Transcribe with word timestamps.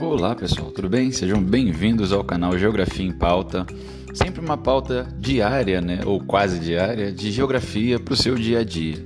Olá 0.00 0.32
pessoal, 0.32 0.70
tudo 0.70 0.88
bem? 0.88 1.10
Sejam 1.10 1.42
bem-vindos 1.42 2.12
ao 2.12 2.22
canal 2.22 2.56
Geografia 2.56 3.04
em 3.04 3.10
Pauta. 3.10 3.66
Sempre 4.14 4.40
uma 4.40 4.56
pauta 4.56 5.08
diária, 5.18 5.80
né, 5.80 6.00
ou 6.06 6.20
quase 6.20 6.60
diária, 6.60 7.10
de 7.10 7.32
geografia 7.32 7.98
para 7.98 8.14
o 8.14 8.16
seu 8.16 8.36
dia 8.36 8.60
a 8.60 8.64
dia. 8.64 9.04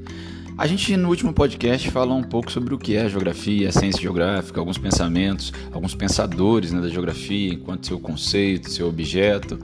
A 0.56 0.66
gente 0.66 0.94
no 0.98 1.08
último 1.08 1.32
podcast 1.32 1.90
falou 1.90 2.18
um 2.18 2.22
pouco 2.22 2.52
sobre 2.52 2.74
o 2.74 2.78
que 2.78 2.94
é 2.94 3.02
a 3.02 3.08
geografia, 3.08 3.70
a 3.70 3.72
ciência 3.72 4.02
geográfica, 4.02 4.60
alguns 4.60 4.76
pensamentos, 4.76 5.50
alguns 5.72 5.94
pensadores 5.94 6.72
né, 6.72 6.80
da 6.82 6.88
geografia 6.88 7.54
enquanto 7.54 7.86
seu 7.86 7.98
conceito, 7.98 8.70
seu 8.70 8.86
objeto. 8.86 9.58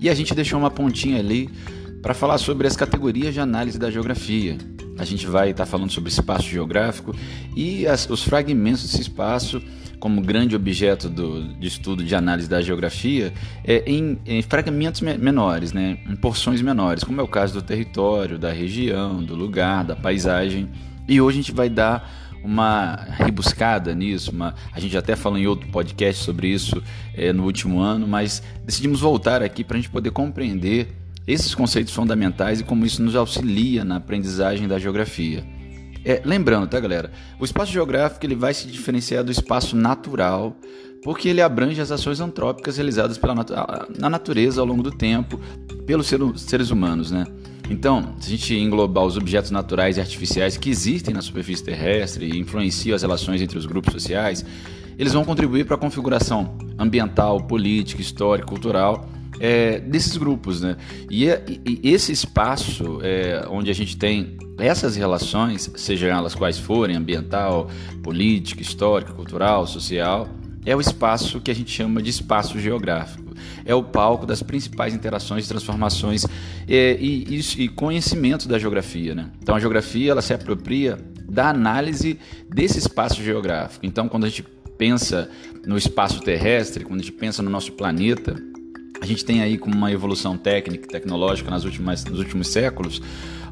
E 0.00 0.10
a 0.10 0.14
gente 0.14 0.34
deixou 0.34 0.58
uma 0.58 0.70
pontinha 0.70 1.20
ali 1.20 1.48
para 2.02 2.12
falar 2.12 2.38
sobre 2.38 2.66
as 2.66 2.76
categorias 2.76 3.32
de 3.32 3.38
análise 3.38 3.78
da 3.78 3.88
geografia. 3.88 4.58
A 4.98 5.04
gente 5.04 5.28
vai 5.28 5.50
estar 5.50 5.64
tá 5.64 5.70
falando 5.70 5.92
sobre 5.92 6.10
espaço 6.10 6.48
geográfico 6.48 7.14
e 7.56 7.86
as, 7.86 8.10
os 8.10 8.24
fragmentos 8.24 8.82
desse 8.82 9.00
espaço 9.00 9.62
como 10.02 10.20
grande 10.20 10.56
objeto 10.56 11.08
do, 11.08 11.54
de 11.54 11.68
estudo 11.68 12.02
de 12.02 12.12
análise 12.12 12.48
da 12.48 12.60
geografia 12.60 13.32
é, 13.62 13.84
em, 13.86 14.18
em 14.26 14.42
fragmentos 14.42 15.00
me 15.00 15.16
menores, 15.16 15.72
né, 15.72 15.96
em 16.10 16.16
porções 16.16 16.60
menores, 16.60 17.04
como 17.04 17.20
é 17.20 17.22
o 17.22 17.28
caso 17.28 17.54
do 17.54 17.62
território, 17.62 18.36
da 18.36 18.50
região, 18.50 19.22
do 19.22 19.36
lugar, 19.36 19.84
da 19.84 19.94
paisagem. 19.94 20.68
E 21.08 21.20
hoje 21.20 21.38
a 21.38 21.42
gente 21.42 21.52
vai 21.52 21.70
dar 21.70 22.36
uma 22.42 22.96
rebuscada 23.10 23.94
nisso, 23.94 24.32
uma, 24.32 24.56
a 24.72 24.80
gente 24.80 24.96
até 24.96 25.14
falou 25.14 25.38
em 25.38 25.46
outro 25.46 25.68
podcast 25.68 26.24
sobre 26.24 26.48
isso 26.48 26.82
é, 27.14 27.32
no 27.32 27.44
último 27.44 27.78
ano, 27.78 28.04
mas 28.04 28.42
decidimos 28.66 28.98
voltar 28.98 29.40
aqui 29.40 29.62
para 29.62 29.76
a 29.76 29.80
gente 29.80 29.90
poder 29.90 30.10
compreender 30.10 30.88
esses 31.28 31.54
conceitos 31.54 31.94
fundamentais 31.94 32.58
e 32.58 32.64
como 32.64 32.84
isso 32.84 33.00
nos 33.00 33.14
auxilia 33.14 33.84
na 33.84 33.98
aprendizagem 33.98 34.66
da 34.66 34.80
geografia. 34.80 35.44
É, 36.04 36.20
lembrando, 36.24 36.68
tá, 36.68 36.80
galera? 36.80 37.12
O 37.38 37.44
espaço 37.44 37.72
geográfico 37.72 38.24
ele 38.26 38.34
vai 38.34 38.52
se 38.52 38.66
diferenciar 38.66 39.22
do 39.22 39.30
espaço 39.30 39.76
natural, 39.76 40.56
porque 41.02 41.28
ele 41.28 41.40
abrange 41.40 41.80
as 41.80 41.90
ações 41.90 42.20
antrópicas 42.20 42.76
realizadas 42.76 43.18
pela 43.18 43.34
natu 43.34 43.52
na 43.98 44.10
natureza 44.10 44.60
ao 44.60 44.66
longo 44.66 44.82
do 44.82 44.90
tempo 44.90 45.40
pelos 45.86 46.10
seres 46.36 46.70
humanos, 46.70 47.10
né? 47.10 47.26
Então, 47.70 48.14
se 48.20 48.28
a 48.28 48.30
gente 48.36 48.54
englobar 48.54 49.04
os 49.04 49.16
objetos 49.16 49.50
naturais 49.50 49.96
e 49.96 50.00
artificiais 50.00 50.56
que 50.56 50.68
existem 50.68 51.14
na 51.14 51.22
superfície 51.22 51.62
terrestre 51.62 52.26
e 52.26 52.38
influenciam 52.38 52.94
as 52.94 53.02
relações 53.02 53.40
entre 53.40 53.56
os 53.56 53.66
grupos 53.66 53.92
sociais, 53.92 54.44
eles 54.98 55.12
vão 55.12 55.24
contribuir 55.24 55.64
para 55.64 55.76
a 55.76 55.78
configuração 55.78 56.56
ambiental, 56.78 57.40
política, 57.44 58.02
histórica, 58.02 58.46
cultural 58.46 59.08
é, 59.42 59.80
desses 59.80 60.16
grupos, 60.16 60.60
né? 60.60 60.76
E, 61.10 61.26
e 61.66 61.90
esse 61.90 62.12
espaço 62.12 63.00
é, 63.02 63.44
onde 63.50 63.72
a 63.72 63.74
gente 63.74 63.96
tem 63.96 64.36
essas 64.56 64.94
relações, 64.94 65.68
sejam 65.74 66.08
elas 66.08 66.32
quais 66.32 66.60
forem, 66.60 66.94
ambiental, 66.94 67.68
política, 68.04 68.62
histórica, 68.62 69.12
cultural, 69.12 69.66
social, 69.66 70.28
é 70.64 70.76
o 70.76 70.80
espaço 70.80 71.40
que 71.40 71.50
a 71.50 71.54
gente 71.54 71.72
chama 71.72 72.00
de 72.00 72.10
espaço 72.10 72.60
geográfico. 72.60 73.34
É 73.64 73.74
o 73.74 73.82
palco 73.82 74.24
das 74.24 74.44
principais 74.44 74.94
interações 74.94 75.48
transformações 75.48 76.24
é, 76.68 76.96
e, 77.00 77.24
e, 77.28 77.64
e 77.64 77.68
conhecimento 77.68 78.46
da 78.46 78.60
geografia. 78.60 79.12
Né? 79.12 79.28
Então 79.42 79.56
a 79.56 79.60
geografia 79.60 80.12
ela 80.12 80.22
se 80.22 80.32
apropria 80.32 80.96
da 81.28 81.48
análise 81.48 82.16
desse 82.48 82.78
espaço 82.78 83.20
geográfico. 83.20 83.84
Então 83.84 84.08
quando 84.08 84.24
a 84.24 84.28
gente 84.28 84.44
pensa 84.78 85.28
no 85.66 85.76
espaço 85.76 86.20
terrestre, 86.20 86.84
quando 86.84 87.00
a 87.00 87.02
gente 87.02 87.12
pensa 87.12 87.42
no 87.42 87.50
nosso 87.50 87.72
planeta, 87.72 88.36
a 89.02 89.04
gente 89.04 89.24
tem 89.24 89.42
aí 89.42 89.58
como 89.58 89.74
uma 89.74 89.90
evolução 89.90 90.38
técnica 90.38 90.84
e 90.84 90.88
tecnológica 90.88 91.50
nas 91.50 91.64
últimas, 91.64 92.04
nos 92.04 92.20
últimos 92.20 92.46
séculos 92.46 93.02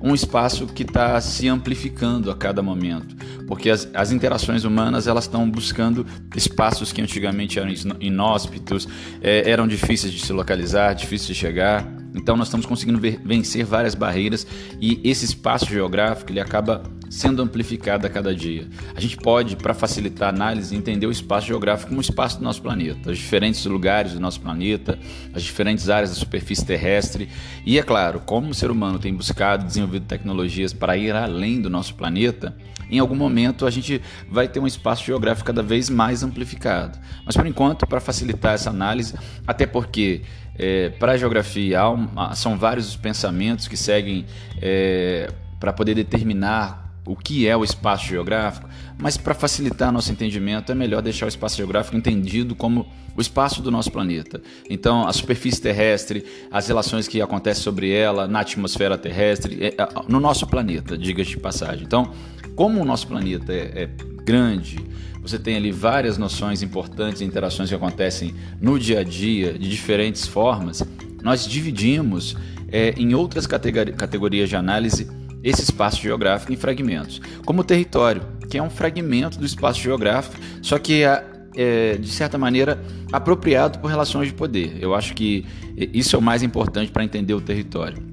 um 0.01 0.15
espaço 0.15 0.67
que 0.69 0.83
está 0.83 1.21
se 1.21 1.49
amplificando 1.49 2.31
a 2.31 2.37
cada 2.37 2.63
momento, 2.63 3.15
porque 3.47 3.69
as, 3.69 3.91
as 3.93 4.13
interações 4.13 4.63
humanas 4.65 5.09
elas 5.09 5.25
estão 5.25 5.51
buscando 5.51 6.07
espaços 6.37 6.93
que 6.93 7.03
antigamente 7.03 7.59
eram 7.59 7.69
inóspitos, 8.01 8.89
é, 9.21 9.51
eram 9.51 9.67
difíceis 9.67 10.13
de 10.13 10.21
se 10.21 10.33
localizar, 10.33 10.95
difíceis 10.95 11.27
de 11.27 11.35
chegar. 11.35 11.87
Então 12.15 12.37
nós 12.37 12.47
estamos 12.47 12.65
conseguindo 12.65 13.01
vencer 13.25 13.65
várias 13.65 13.95
barreiras 13.95 14.47
e 14.81 15.01
esse 15.05 15.25
espaço 15.25 15.67
geográfico 15.67 16.31
ele 16.31 16.41
acaba 16.41 16.83
sendo 17.11 17.43
amplificada 17.43 18.07
a 18.07 18.11
cada 18.11 18.33
dia. 18.33 18.69
A 18.95 19.01
gente 19.01 19.17
pode, 19.17 19.57
para 19.57 19.75
facilitar 19.75 20.29
a 20.29 20.33
análise, 20.33 20.75
entender 20.77 21.07
o 21.07 21.11
espaço 21.11 21.49
geográfico 21.49 21.89
como 21.89 21.99
o 21.99 22.03
espaço 22.03 22.39
do 22.39 22.45
nosso 22.45 22.63
planeta, 22.63 23.11
os 23.11 23.19
diferentes 23.19 23.67
lugares 23.67 24.13
do 24.13 24.21
nosso 24.21 24.41
planeta, 24.41 24.97
as 25.35 25.43
diferentes 25.43 25.91
áreas 25.91 26.11
da 26.11 26.17
superfície 26.17 26.65
terrestre. 26.65 27.29
E 27.67 27.79
é 27.79 27.83
claro, 27.83 28.21
como 28.21 28.51
o 28.51 28.55
ser 28.55 28.71
humano 28.71 28.99
tem 28.99 29.13
buscado 29.13 29.67
desenvolvido 29.67 30.07
tecnologias 30.07 30.73
para 30.73 30.97
ir 30.97 31.13
além 31.13 31.61
do 31.61 31.69
nosso 31.69 31.97
planeta, 31.97 32.57
em 32.89 32.99
algum 32.99 33.17
momento 33.17 33.67
a 33.67 33.71
gente 33.71 34.01
vai 34.29 34.47
ter 34.47 34.61
um 34.61 34.67
espaço 34.67 35.05
geográfico 35.05 35.47
cada 35.47 35.63
vez 35.63 35.91
mais 35.91 36.23
amplificado. 36.23 36.99
Mas 37.27 37.37
por 37.37 37.47
enquanto, 37.47 37.87
para 37.87 38.01
facilitar 38.01 38.55
essa 38.55 38.71
análise, 38.71 39.15
até 39.47 39.67
porque 39.67 40.23
é, 40.57 40.91
para 40.91 41.13
a 41.13 41.17
geografia 41.17 41.79
são 42.35 42.57
vários 42.57 42.89
os 42.89 42.97
pensamentos 42.97 43.67
que 43.67 43.77
seguem 43.77 44.27
é, 44.61 45.33
para 45.59 45.73
poder 45.73 45.95
determinar 45.95 46.80
o 47.07 47.17
que 47.17 47.47
é 47.47 47.57
o 47.57 47.65
espaço 47.65 48.07
geográfico, 48.07 48.69
mas 48.99 49.17
para 49.17 49.35
facilitar 49.35 49.91
nosso 49.91 50.13
entendimento 50.13 50.71
é 50.71 50.75
melhor 50.75 51.03
deixar 51.03 51.27
o 51.27 51.29
espaço 51.29 51.57
geográfico 51.57 51.97
entendido 51.97 52.55
como 52.55 52.87
o 53.17 53.21
espaço 53.21 53.63
do 53.63 53.71
nosso 53.71 53.91
planeta. 53.91 54.41
Então, 54.69 55.07
a 55.07 55.13
superfície 55.13 55.61
terrestre, 55.61 56.25
as 56.51 56.69
relações 56.69 57.09
que 57.09 57.21
acontecem 57.21 57.63
sobre 57.63 57.91
ela 57.91 58.29
na 58.29 58.41
atmosfera 58.41 58.97
terrestre, 58.97 59.59
é, 59.63 59.75
no 60.09 60.21
nosso 60.21 60.47
planeta, 60.47 60.97
diga-se 60.97 61.31
de 61.31 61.37
passagem. 61.39 61.85
Então, 61.85 62.13
como 62.55 62.81
o 62.81 62.85
nosso 62.85 63.07
planeta 63.07 63.53
é, 63.53 63.83
é 63.83 63.87
grande, 64.25 64.79
você 65.21 65.39
tem 65.39 65.57
ali 65.57 65.71
várias 65.71 66.17
noções 66.17 66.63
importantes 66.63 67.21
e 67.21 67.25
interações 67.25 67.69
que 67.69 67.75
acontecem 67.75 68.35
no 68.61 68.79
dia 68.79 69.01
a 69.01 69.05
dia 69.05 69.53
de 69.53 69.69
diferentes 69.69 70.27
formas, 70.27 70.83
nós 71.23 71.47
dividimos 71.47 72.37
é, 72.73 72.95
em 72.97 73.15
outras 73.15 73.47
categorias 73.47 74.49
de 74.49 74.57
análise 74.57 75.09
esse 75.43 75.63
espaço 75.63 76.01
geográfico 76.01 76.53
em 76.53 76.57
fragmentos, 76.57 77.21
como 77.45 77.61
o 77.61 77.65
território, 77.65 78.23
que 78.49 78.59
é 78.59 78.63
um 78.63 78.71
fragmento 78.71 79.39
do 79.39 79.47
espaço 79.47 79.81
geográfico, 79.81 80.37
só 80.61 80.79
que 80.79 81.03
é, 81.03 81.25
é, 81.57 81.97
de 81.97 82.09
certa 82.09 82.37
maneira 82.37 82.83
apropriado 83.13 83.79
por 83.79 83.89
relações 83.89 84.29
de 84.29 84.35
poder. 84.35 84.77
Eu 84.81 84.95
acho 84.95 85.15
que 85.15 85.47
isso 85.77 86.17
é 86.17 86.19
o 86.19 86.23
mais 86.23 86.43
importante 86.43 86.91
para 86.91 87.05
entender 87.05 87.35
o 87.35 87.41
território. 87.41 88.11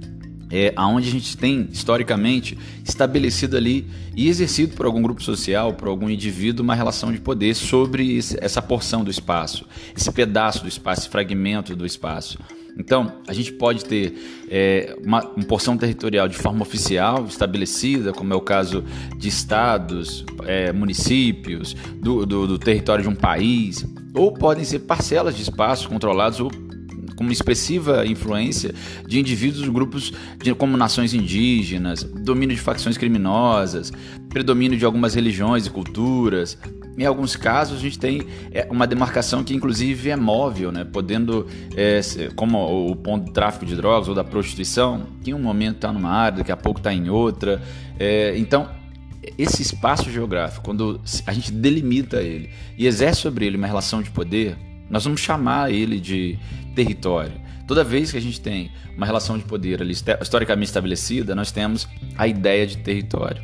É 0.49 0.71
aonde 0.77 1.09
a 1.09 1.11
gente 1.11 1.35
tem 1.35 1.67
historicamente 1.71 2.57
estabelecido 2.85 3.57
ali 3.57 3.85
e 4.15 4.29
exercido 4.29 4.75
por 4.75 4.85
algum 4.85 5.01
grupo 5.01 5.21
social, 5.21 5.73
por 5.73 5.89
algum 5.89 6.09
indivíduo, 6.09 6.63
uma 6.63 6.73
relação 6.73 7.11
de 7.11 7.19
poder 7.19 7.53
sobre 7.53 8.17
essa 8.39 8.61
porção 8.61 9.03
do 9.03 9.11
espaço, 9.11 9.65
esse 9.95 10.09
pedaço 10.09 10.61
do 10.61 10.69
espaço, 10.69 11.01
esse 11.01 11.09
fragmento 11.09 11.75
do 11.75 11.85
espaço. 11.85 12.39
Então, 12.79 13.11
a 13.27 13.33
gente 13.33 13.51
pode 13.53 13.83
ter 13.83 14.13
é, 14.49 14.95
uma, 15.03 15.23
uma, 15.29 15.45
porção 15.45 15.77
territorial 15.77 16.27
de 16.27 16.37
forma 16.37 16.61
oficial 16.61 17.25
estabelecida, 17.25 18.13
como 18.13 18.33
é 18.33 18.35
o 18.35 18.41
caso 18.41 18.83
de 19.17 19.27
estados, 19.27 20.23
é, 20.45 20.71
municípios, 20.71 21.75
do, 21.95 22.25
do, 22.25 22.47
do 22.47 22.59
território 22.59 23.03
de 23.03 23.09
um 23.09 23.15
país, 23.15 23.85
ou 24.13 24.31
podem 24.31 24.63
ser 24.63 24.79
parcelas 24.79 25.35
de 25.35 25.41
espaço 25.41 25.89
controlados 25.89 26.39
ou 26.39 26.51
com 27.17 27.23
uma 27.23 27.33
expressiva 27.33 28.05
influência 28.05 28.73
de 29.07 29.19
indivíduos, 29.19 29.67
grupos 29.67 30.13
de, 30.37 30.53
como 30.53 30.77
nações 30.77 31.15
indígenas, 31.15 32.03
domínio 32.03 32.55
de 32.55 32.61
facções 32.61 32.95
criminosas, 32.95 33.91
predomínio 34.29 34.77
de 34.77 34.85
algumas 34.85 35.15
religiões 35.15 35.65
e 35.65 35.69
culturas. 35.71 36.57
Em 36.97 37.05
alguns 37.05 37.35
casos, 37.35 37.77
a 37.77 37.81
gente 37.81 37.99
tem 37.99 38.25
é, 38.51 38.67
uma 38.71 38.87
demarcação 38.87 39.43
que, 39.43 39.53
inclusive, 39.53 40.09
é 40.09 40.15
móvel, 40.15 40.71
né? 40.71 40.83
podendo, 40.83 41.45
é, 41.75 42.01
como 42.35 42.89
o 42.89 42.95
ponto 42.95 43.25
do 43.25 43.31
tráfico 43.31 43.65
de 43.67 43.75
drogas 43.75 44.07
ou 44.07 44.15
da 44.15 44.23
prostituição, 44.23 45.05
que 45.23 45.29
em 45.29 45.33
um 45.35 45.39
momento 45.39 45.75
está 45.75 45.93
numa 45.93 46.09
área, 46.09 46.39
daqui 46.39 46.51
a 46.51 46.57
pouco 46.57 46.79
está 46.79 46.91
em 46.91 47.07
outra. 47.07 47.61
É, 47.99 48.35
então, 48.35 48.67
esse 49.37 49.61
espaço 49.61 50.09
geográfico, 50.09 50.65
quando 50.65 50.99
a 51.27 51.33
gente 51.33 51.51
delimita 51.51 52.17
ele 52.21 52.49
e 52.75 52.87
exerce 52.87 53.21
sobre 53.21 53.45
ele 53.45 53.57
uma 53.57 53.67
relação 53.67 54.01
de 54.01 54.09
poder, 54.09 54.57
nós 54.89 55.03
vamos 55.03 55.21
chamar 55.21 55.71
ele 55.71 55.99
de 55.99 56.39
território. 56.73 57.33
Toda 57.67 57.83
vez 57.83 58.11
que 58.11 58.17
a 58.17 58.21
gente 58.21 58.41
tem 58.41 58.71
uma 58.95 59.05
relação 59.05 59.37
de 59.37 59.43
poder 59.43 59.81
ali 59.81 59.91
historicamente 59.93 60.69
estabelecida, 60.69 61.35
nós 61.35 61.51
temos 61.51 61.87
a 62.17 62.27
ideia 62.27 62.65
de 62.65 62.77
território. 62.77 63.43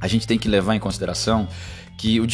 A 0.00 0.06
gente 0.06 0.26
tem 0.26 0.38
que 0.38 0.46
levar 0.48 0.76
em 0.76 0.78
consideração 0.78 1.48
que 1.98 2.20
o, 2.20 2.26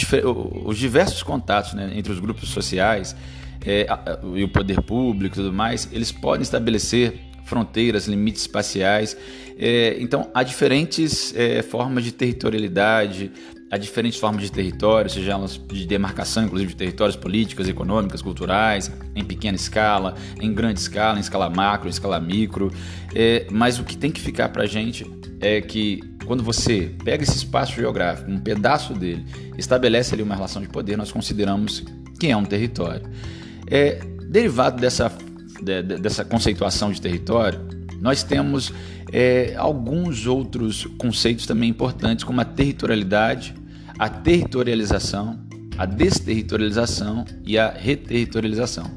os 0.66 0.78
diversos 0.78 1.22
contatos 1.22 1.72
né, 1.72 1.90
entre 1.96 2.12
os 2.12 2.20
grupos 2.20 2.50
sociais 2.50 3.16
é, 3.64 3.86
e 4.34 4.44
o 4.44 4.48
poder 4.48 4.80
público 4.82 5.34
e 5.34 5.42
tudo 5.42 5.52
mais, 5.52 5.88
eles 5.90 6.12
podem 6.12 6.42
estabelecer 6.42 7.18
fronteiras, 7.44 8.06
limites 8.06 8.42
espaciais. 8.42 9.16
É, 9.58 9.96
então, 9.98 10.30
há 10.34 10.42
diferentes 10.42 11.34
é, 11.34 11.62
formas 11.62 12.04
de 12.04 12.12
territorialidade, 12.12 13.32
há 13.70 13.78
diferentes 13.78 14.18
formas 14.18 14.42
de 14.42 14.52
território, 14.52 15.10
seja 15.10 15.32
elas 15.32 15.58
de 15.66 15.86
demarcação, 15.86 16.44
inclusive 16.44 16.72
de 16.72 16.76
territórios 16.76 17.16
políticos, 17.16 17.66
econômicas, 17.66 18.20
culturais, 18.20 18.92
em 19.16 19.24
pequena 19.24 19.56
escala, 19.56 20.14
em 20.40 20.52
grande 20.52 20.80
escala, 20.80 21.16
em 21.18 21.20
escala 21.20 21.48
macro, 21.48 21.88
em 21.88 21.90
escala 21.90 22.20
micro. 22.20 22.70
É, 23.14 23.46
mas 23.50 23.78
o 23.78 23.84
que 23.84 23.96
tem 23.96 24.10
que 24.10 24.20
ficar 24.20 24.50
para 24.50 24.64
a 24.64 24.66
gente 24.66 25.06
é 25.40 25.60
que 25.60 26.13
quando 26.26 26.42
você 26.42 26.92
pega 27.04 27.22
esse 27.22 27.36
espaço 27.36 27.74
geográfico, 27.74 28.30
um 28.30 28.38
pedaço 28.38 28.94
dele, 28.94 29.24
estabelece 29.58 30.14
ali 30.14 30.22
uma 30.22 30.34
relação 30.34 30.60
de 30.62 30.68
poder, 30.68 30.96
nós 30.96 31.12
consideramos 31.12 31.84
que 32.18 32.28
é 32.28 32.36
um 32.36 32.44
território. 32.44 33.02
É, 33.70 34.00
derivado 34.28 34.80
dessa, 34.80 35.12
de, 35.62 35.82
dessa 35.82 36.24
conceituação 36.24 36.90
de 36.90 37.00
território, 37.00 37.60
nós 38.00 38.22
temos 38.22 38.72
é, 39.12 39.54
alguns 39.56 40.26
outros 40.26 40.86
conceitos 40.98 41.46
também 41.46 41.70
importantes, 41.70 42.24
como 42.24 42.40
a 42.40 42.44
territorialidade, 42.44 43.54
a 43.98 44.08
territorialização, 44.08 45.38
a 45.78 45.86
desterritorialização 45.86 47.24
e 47.44 47.58
a 47.58 47.70
reterritorialização. 47.70 48.90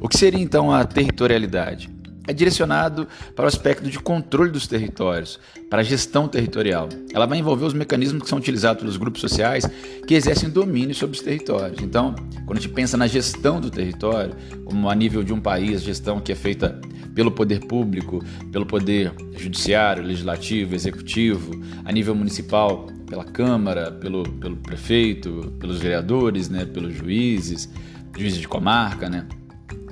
O 0.00 0.08
que 0.08 0.18
seria 0.18 0.40
então 0.40 0.72
a 0.72 0.84
territorialidade? 0.84 1.93
É 2.26 2.32
direcionado 2.32 3.06
para 3.34 3.44
o 3.44 3.48
aspecto 3.48 3.88
de 3.88 3.98
controle 3.98 4.50
dos 4.50 4.66
territórios, 4.66 5.38
para 5.68 5.80
a 5.80 5.84
gestão 5.84 6.26
territorial. 6.28 6.88
Ela 7.12 7.26
vai 7.26 7.38
envolver 7.38 7.64
os 7.64 7.74
mecanismos 7.74 8.22
que 8.22 8.28
são 8.28 8.38
utilizados 8.38 8.80
pelos 8.80 8.96
grupos 8.96 9.20
sociais 9.20 9.64
que 10.06 10.14
exercem 10.14 10.48
domínio 10.48 10.94
sobre 10.94 11.16
os 11.16 11.22
territórios. 11.22 11.82
Então, 11.82 12.14
quando 12.46 12.58
a 12.58 12.60
gente 12.60 12.72
pensa 12.72 12.96
na 12.96 13.06
gestão 13.06 13.60
do 13.60 13.70
território, 13.70 14.34
como 14.64 14.88
a 14.88 14.94
nível 14.94 15.22
de 15.22 15.32
um 15.32 15.40
país, 15.40 15.82
gestão 15.82 16.20
que 16.20 16.32
é 16.32 16.34
feita 16.34 16.80
pelo 17.14 17.30
poder 17.30 17.60
público, 17.60 18.22
pelo 18.50 18.66
poder 18.66 19.12
judiciário, 19.36 20.02
legislativo, 20.02 20.74
executivo, 20.74 21.52
a 21.84 21.92
nível 21.92 22.14
municipal, 22.14 22.86
pela 23.06 23.24
Câmara, 23.24 23.92
pelo, 23.92 24.28
pelo 24.28 24.56
prefeito, 24.56 25.54
pelos 25.60 25.78
vereadores, 25.78 26.48
né, 26.48 26.64
pelos 26.64 26.94
juízes, 26.94 27.68
juízes 28.16 28.40
de 28.40 28.48
comarca, 28.48 29.08
né, 29.08 29.26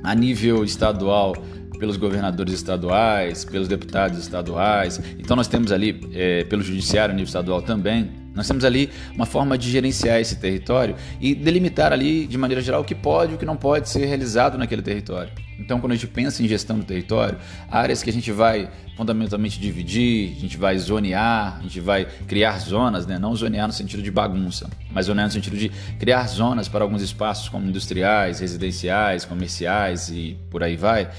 a 0.02 0.14
nível 0.14 0.64
estadual, 0.64 1.36
pelos 1.82 1.96
governadores 1.96 2.54
estaduais, 2.54 3.44
pelos 3.44 3.66
deputados 3.66 4.16
estaduais. 4.16 5.00
Então 5.18 5.34
nós 5.34 5.48
temos 5.48 5.72
ali, 5.72 6.00
é, 6.12 6.44
pelo 6.44 6.62
judiciário 6.62 7.12
a 7.12 7.16
nível 7.16 7.26
estadual 7.26 7.60
também, 7.60 8.08
nós 8.36 8.46
temos 8.46 8.64
ali 8.64 8.88
uma 9.12 9.26
forma 9.26 9.58
de 9.58 9.68
gerenciar 9.68 10.20
esse 10.20 10.36
território 10.36 10.94
e 11.20 11.34
delimitar 11.34 11.92
ali, 11.92 12.24
de 12.24 12.38
maneira 12.38 12.62
geral, 12.62 12.82
o 12.82 12.84
que 12.84 12.94
pode 12.94 13.32
e 13.32 13.34
o 13.34 13.38
que 13.38 13.44
não 13.44 13.56
pode 13.56 13.88
ser 13.88 14.06
realizado 14.06 14.56
naquele 14.56 14.80
território. 14.80 15.32
Então, 15.58 15.80
quando 15.80 15.92
a 15.92 15.94
gente 15.96 16.06
pensa 16.06 16.42
em 16.42 16.48
gestão 16.48 16.78
do 16.78 16.84
território, 16.84 17.36
áreas 17.70 18.02
que 18.02 18.10
a 18.10 18.12
gente 18.12 18.30
vai 18.32 18.68
fundamentalmente 18.96 19.60
dividir, 19.60 20.34
a 20.36 20.40
gente 20.40 20.56
vai 20.56 20.78
zonear, 20.78 21.58
a 21.58 21.62
gente 21.62 21.80
vai 21.80 22.06
criar 22.26 22.58
zonas, 22.58 23.06
né? 23.06 23.18
não 23.18 23.34
zonear 23.34 23.66
no 23.66 23.72
sentido 23.72 24.02
de 24.02 24.10
bagunça, 24.10 24.68
mas 24.90 25.06
zonear 25.06 25.26
no 25.26 25.32
sentido 25.32 25.56
de 25.56 25.70
criar 25.98 26.26
zonas 26.26 26.68
para 26.68 26.84
alguns 26.84 27.02
espaços 27.02 27.48
como 27.48 27.66
industriais, 27.68 28.40
residenciais, 28.40 29.24
comerciais 29.24 30.08
e 30.10 30.36
por 30.50 30.62
aí 30.62 30.76
vai 30.76 31.10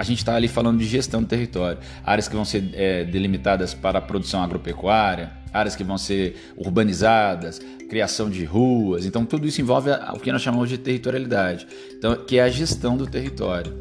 a 0.00 0.02
gente 0.02 0.16
está 0.16 0.34
ali 0.34 0.48
falando 0.48 0.78
de 0.78 0.86
gestão 0.86 1.20
do 1.20 1.28
território. 1.28 1.76
Áreas 2.02 2.26
que 2.26 2.34
vão 2.34 2.42
ser 2.42 2.70
é, 2.72 3.04
delimitadas 3.04 3.74
para 3.74 3.98
a 3.98 4.00
produção 4.00 4.42
agropecuária, 4.42 5.30
áreas 5.52 5.76
que 5.76 5.84
vão 5.84 5.98
ser 5.98 6.54
urbanizadas, 6.56 7.60
criação 7.86 8.30
de 8.30 8.42
ruas. 8.42 9.04
Então, 9.04 9.26
tudo 9.26 9.46
isso 9.46 9.60
envolve 9.60 9.90
o 9.90 10.18
que 10.18 10.32
nós 10.32 10.40
chamamos 10.40 10.70
de 10.70 10.78
territorialidade, 10.78 11.66
então, 11.92 12.16
que 12.16 12.38
é 12.38 12.42
a 12.42 12.48
gestão 12.48 12.96
do 12.96 13.06
território. 13.06 13.78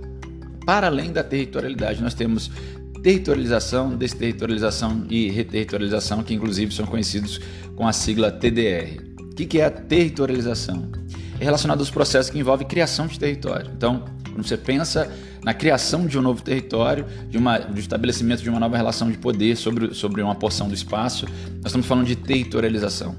Para 0.66 0.88
além 0.88 1.14
da 1.14 1.24
territorialidade, 1.24 2.04
nós 2.04 2.14
temos 2.14 2.52
territorialização, 3.02 3.96
desterritorialização 3.96 5.06
e 5.10 5.30
reterritorialização, 5.30 6.22
que 6.22 6.34
inclusive 6.34 6.76
são 6.76 6.86
conhecidos 6.86 7.40
com 7.78 7.88
a 7.88 7.94
sigla 7.94 8.30
TDR. 8.30 9.02
O 9.22 9.36
que 9.36 9.62
é 9.62 9.64
a 9.64 9.72
territorialização? 9.72 10.92
É 11.40 11.46
relacionado 11.46 11.80
aos 11.80 11.90
processos 11.90 12.30
que 12.30 12.38
envolvem 12.38 12.68
criação 12.68 13.08
de 13.08 13.18
território. 13.18 13.72
Então, 13.74 14.04
quando 14.40 14.48
você 14.48 14.58
pensa 14.58 15.12
na 15.44 15.54
criação 15.54 16.08
de 16.08 16.18
um 16.18 16.22
novo 16.22 16.42
território, 16.42 17.06
de 17.30 17.38
uma, 17.38 17.60
do 17.60 17.80
estabelecimento 17.80 18.42
de 18.42 18.50
uma 18.50 18.60
nova 18.60 18.78
relação 18.78 19.12
de 19.12 19.18
poder 19.18 19.58
sobre, 19.58 19.94
sobre 19.94 20.22
uma 20.22 20.36
porção 20.36 20.68
do 20.70 20.74
espaço, 20.74 21.26
nós 21.58 21.68
estamos 21.68 21.86
falando 21.86 22.08
de 22.08 22.16
territorialização. 22.16 23.18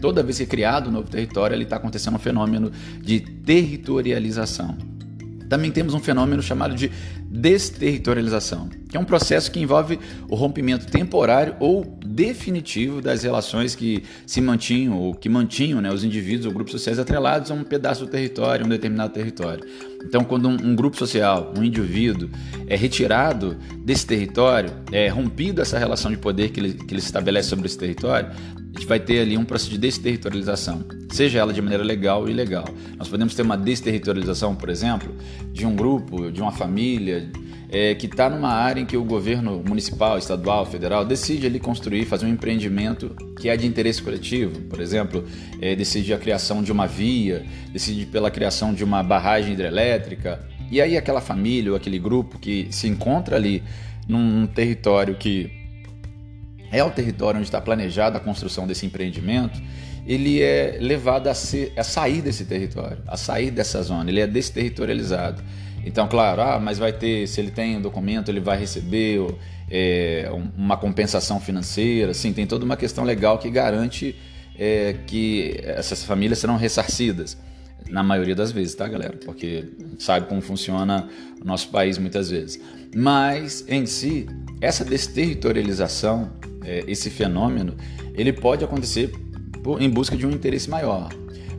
Toda 0.00 0.22
vez 0.22 0.38
que 0.38 0.44
é 0.44 0.46
criado 0.46 0.88
um 0.88 0.92
novo 0.92 1.08
território, 1.08 1.54
ali 1.54 1.64
está 1.64 1.76
acontecendo 1.76 2.14
um 2.14 2.18
fenômeno 2.18 2.72
de 3.02 3.20
territorialização. 3.20 4.76
Também 5.48 5.70
temos 5.70 5.92
um 5.92 6.00
fenômeno 6.00 6.42
chamado 6.42 6.74
de 6.74 6.90
desterritorialização, 7.32 8.68
que 8.90 8.94
é 8.94 9.00
um 9.00 9.06
processo 9.06 9.50
que 9.50 9.58
envolve 9.58 9.98
o 10.28 10.34
rompimento 10.34 10.86
temporário 10.86 11.56
ou 11.58 11.98
definitivo 12.04 13.00
das 13.00 13.22
relações 13.22 13.74
que 13.74 14.02
se 14.26 14.38
mantinham 14.38 14.98
ou 14.98 15.14
que 15.14 15.30
mantinham 15.30 15.80
né, 15.80 15.90
os 15.90 16.04
indivíduos 16.04 16.44
ou 16.44 16.52
grupos 16.52 16.72
sociais 16.72 16.98
atrelados 16.98 17.50
a 17.50 17.54
um 17.54 17.64
pedaço 17.64 18.04
do 18.04 18.10
território, 18.10 18.66
um 18.66 18.68
determinado 18.68 19.14
território. 19.14 19.64
Então, 20.04 20.24
quando 20.24 20.46
um, 20.46 20.52
um 20.62 20.76
grupo 20.76 20.94
social, 20.98 21.54
um 21.56 21.64
indivíduo, 21.64 22.28
é 22.66 22.76
retirado 22.76 23.56
desse 23.78 24.06
território, 24.06 24.70
é 24.92 25.08
rompido 25.08 25.62
essa 25.62 25.78
relação 25.78 26.10
de 26.10 26.18
poder 26.18 26.50
que 26.50 26.60
ele, 26.60 26.74
que 26.74 26.92
ele 26.92 27.00
estabelece 27.00 27.48
sobre 27.48 27.64
esse 27.64 27.78
território, 27.78 28.30
a 28.74 28.78
gente 28.78 28.86
vai 28.86 28.98
ter 28.98 29.20
ali 29.20 29.36
um 29.36 29.44
processo 29.44 29.70
de 29.70 29.78
desterritorialização, 29.78 30.82
seja 31.10 31.38
ela 31.38 31.52
de 31.52 31.60
maneira 31.60 31.84
legal 31.84 32.22
ou 32.22 32.28
ilegal. 32.28 32.64
Nós 32.96 33.06
podemos 33.06 33.34
ter 33.34 33.42
uma 33.42 33.56
desterritorialização, 33.56 34.54
por 34.54 34.70
exemplo, 34.70 35.14
de 35.52 35.66
um 35.66 35.76
grupo, 35.76 36.30
de 36.30 36.40
uma 36.40 36.52
família, 36.52 37.20
é, 37.72 37.94
que 37.94 38.04
está 38.04 38.28
numa 38.28 38.50
área 38.50 38.82
em 38.82 38.84
que 38.84 38.98
o 38.98 39.02
governo 39.02 39.64
municipal, 39.66 40.18
estadual, 40.18 40.66
federal 40.66 41.06
decide 41.06 41.46
ali 41.46 41.58
construir, 41.58 42.04
fazer 42.04 42.26
um 42.26 42.28
empreendimento 42.28 43.16
que 43.40 43.48
é 43.48 43.56
de 43.56 43.66
interesse 43.66 44.02
coletivo, 44.02 44.60
por 44.62 44.78
exemplo, 44.78 45.24
é, 45.58 45.74
decide 45.74 46.12
a 46.12 46.18
criação 46.18 46.62
de 46.62 46.70
uma 46.70 46.86
via, 46.86 47.46
decide 47.72 48.04
pela 48.04 48.30
criação 48.30 48.74
de 48.74 48.84
uma 48.84 49.02
barragem 49.02 49.54
hidrelétrica, 49.54 50.46
e 50.70 50.82
aí 50.82 50.98
aquela 50.98 51.22
família 51.22 51.70
ou 51.70 51.76
aquele 51.76 51.98
grupo 51.98 52.38
que 52.38 52.68
se 52.70 52.86
encontra 52.86 53.36
ali 53.36 53.62
num 54.06 54.46
território 54.46 55.14
que 55.14 55.50
é 56.70 56.84
o 56.84 56.90
território 56.90 57.38
onde 57.38 57.48
está 57.48 57.60
planejada 57.60 58.18
a 58.18 58.20
construção 58.20 58.66
desse 58.66 58.84
empreendimento, 58.84 59.60
ele 60.06 60.42
é 60.42 60.76
levado 60.78 61.28
a, 61.28 61.34
ser, 61.34 61.72
a 61.76 61.84
sair 61.84 62.20
desse 62.20 62.44
território, 62.44 62.98
a 63.06 63.16
sair 63.16 63.50
dessa 63.50 63.82
zona, 63.82 64.10
ele 64.10 64.20
é 64.20 64.26
desterritorializado. 64.26 65.42
Então, 65.84 66.06
claro, 66.06 66.42
ah, 66.42 66.60
mas 66.60 66.78
vai 66.78 66.92
ter, 66.92 67.26
se 67.26 67.40
ele 67.40 67.50
tem 67.50 67.76
um 67.76 67.80
documento, 67.80 68.30
ele 68.30 68.40
vai 68.40 68.58
receber 68.58 69.20
é, 69.70 70.30
uma 70.56 70.76
compensação 70.76 71.40
financeira. 71.40 72.14
Sim, 72.14 72.32
tem 72.32 72.46
toda 72.46 72.64
uma 72.64 72.76
questão 72.76 73.04
legal 73.04 73.38
que 73.38 73.50
garante 73.50 74.14
é, 74.58 74.96
que 75.06 75.60
essas 75.64 76.04
famílias 76.04 76.38
serão 76.38 76.56
ressarcidas. 76.56 77.36
Na 77.88 78.02
maioria 78.02 78.34
das 78.34 78.52
vezes, 78.52 78.74
tá, 78.74 78.86
galera? 78.86 79.18
Porque 79.24 79.64
sabe 79.98 80.26
como 80.26 80.40
funciona 80.40 81.08
o 81.40 81.44
nosso 81.44 81.68
país 81.68 81.98
muitas 81.98 82.30
vezes. 82.30 82.60
Mas, 82.94 83.64
em 83.68 83.86
si, 83.86 84.26
essa 84.60 84.84
desterritorialização, 84.84 86.30
é, 86.64 86.84
esse 86.86 87.10
fenômeno, 87.10 87.74
ele 88.14 88.32
pode 88.32 88.64
acontecer 88.64 89.12
em 89.80 89.90
busca 89.90 90.16
de 90.16 90.24
um 90.24 90.30
interesse 90.30 90.70
maior. 90.70 91.08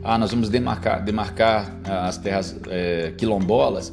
Ah, 0.02 0.18
nós 0.18 0.30
vamos 0.30 0.48
demarcar, 0.48 1.04
demarcar 1.04 1.78
as 1.84 2.16
terras 2.18 2.56
é, 2.68 3.12
quilombolas 3.16 3.92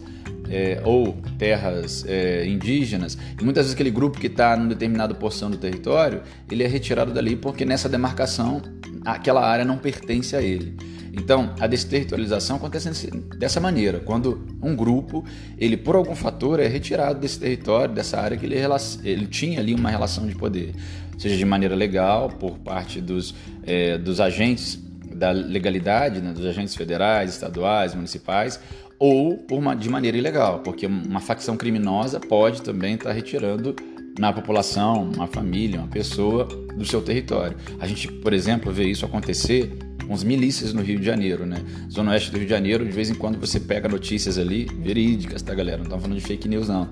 é, 0.51 0.81
ou 0.83 1.17
terras 1.39 2.05
é, 2.07 2.45
indígenas, 2.45 3.17
e 3.39 3.43
muitas 3.43 3.65
vezes 3.65 3.73
aquele 3.73 3.91
grupo 3.91 4.19
que 4.19 4.27
está 4.27 4.57
em 4.57 4.67
determinada 4.67 5.15
porção 5.15 5.49
do 5.49 5.57
território, 5.57 6.21
ele 6.51 6.63
é 6.63 6.67
retirado 6.67 7.13
dali 7.13 7.35
porque 7.35 7.65
nessa 7.65 7.87
demarcação 7.87 8.61
aquela 9.05 9.43
área 9.47 9.63
não 9.63 9.77
pertence 9.77 10.35
a 10.35 10.41
ele. 10.41 10.75
Então, 11.13 11.53
a 11.59 11.67
desterritorialização 11.67 12.55
acontece 12.55 13.11
dessa 13.37 13.59
maneira, 13.59 13.99
quando 13.99 14.47
um 14.61 14.75
grupo, 14.75 15.25
ele 15.57 15.75
por 15.75 15.95
algum 15.95 16.15
fator 16.15 16.59
é 16.59 16.67
retirado 16.67 17.19
desse 17.19 17.37
território, 17.37 17.93
dessa 17.93 18.19
área 18.19 18.37
que 18.37 18.45
ele, 18.45 18.55
ele 19.03 19.27
tinha 19.27 19.59
ali 19.59 19.73
uma 19.73 19.89
relação 19.89 20.25
de 20.25 20.35
poder, 20.35 20.73
seja 21.17 21.35
de 21.35 21.43
maneira 21.43 21.75
legal, 21.75 22.29
por 22.29 22.57
parte 22.59 23.01
dos, 23.01 23.35
é, 23.63 23.97
dos 23.97 24.21
agentes 24.21 24.79
da 25.13 25.31
legalidade, 25.31 26.21
né, 26.21 26.31
dos 26.31 26.45
agentes 26.45 26.75
federais, 26.75 27.31
estaduais, 27.31 27.93
municipais, 27.93 28.59
ou 29.01 29.43
uma, 29.49 29.75
de 29.75 29.89
maneira 29.89 30.15
ilegal, 30.15 30.59
porque 30.59 30.85
uma 30.85 31.19
facção 31.19 31.57
criminosa 31.57 32.19
pode 32.19 32.61
também 32.61 32.93
estar 32.93 33.11
retirando 33.11 33.75
na 34.19 34.31
população, 34.31 35.09
uma 35.15 35.25
família, 35.25 35.79
uma 35.79 35.87
pessoa 35.87 36.45
do 36.77 36.85
seu 36.85 37.01
território. 37.01 37.57
A 37.79 37.87
gente, 37.87 38.07
por 38.07 38.31
exemplo, 38.31 38.71
vê 38.71 38.83
isso 38.83 39.03
acontecer 39.03 39.75
com 40.05 40.13
as 40.13 40.23
milícias 40.23 40.71
no 40.71 40.83
Rio 40.83 40.99
de 40.99 41.05
Janeiro, 41.05 41.47
né? 41.47 41.57
Zona 41.91 42.11
Oeste 42.11 42.29
do 42.29 42.37
Rio 42.37 42.45
de 42.45 42.51
Janeiro, 42.51 42.85
de 42.85 42.91
vez 42.91 43.09
em 43.09 43.15
quando 43.15 43.39
você 43.39 43.59
pega 43.59 43.89
notícias 43.89 44.37
ali, 44.37 44.65
verídicas, 44.65 45.41
tá, 45.41 45.55
galera? 45.55 45.77
Não 45.77 45.85
estamos 45.85 46.03
falando 46.03 46.19
de 46.19 46.23
fake 46.23 46.47
news, 46.47 46.67
não. 46.67 46.87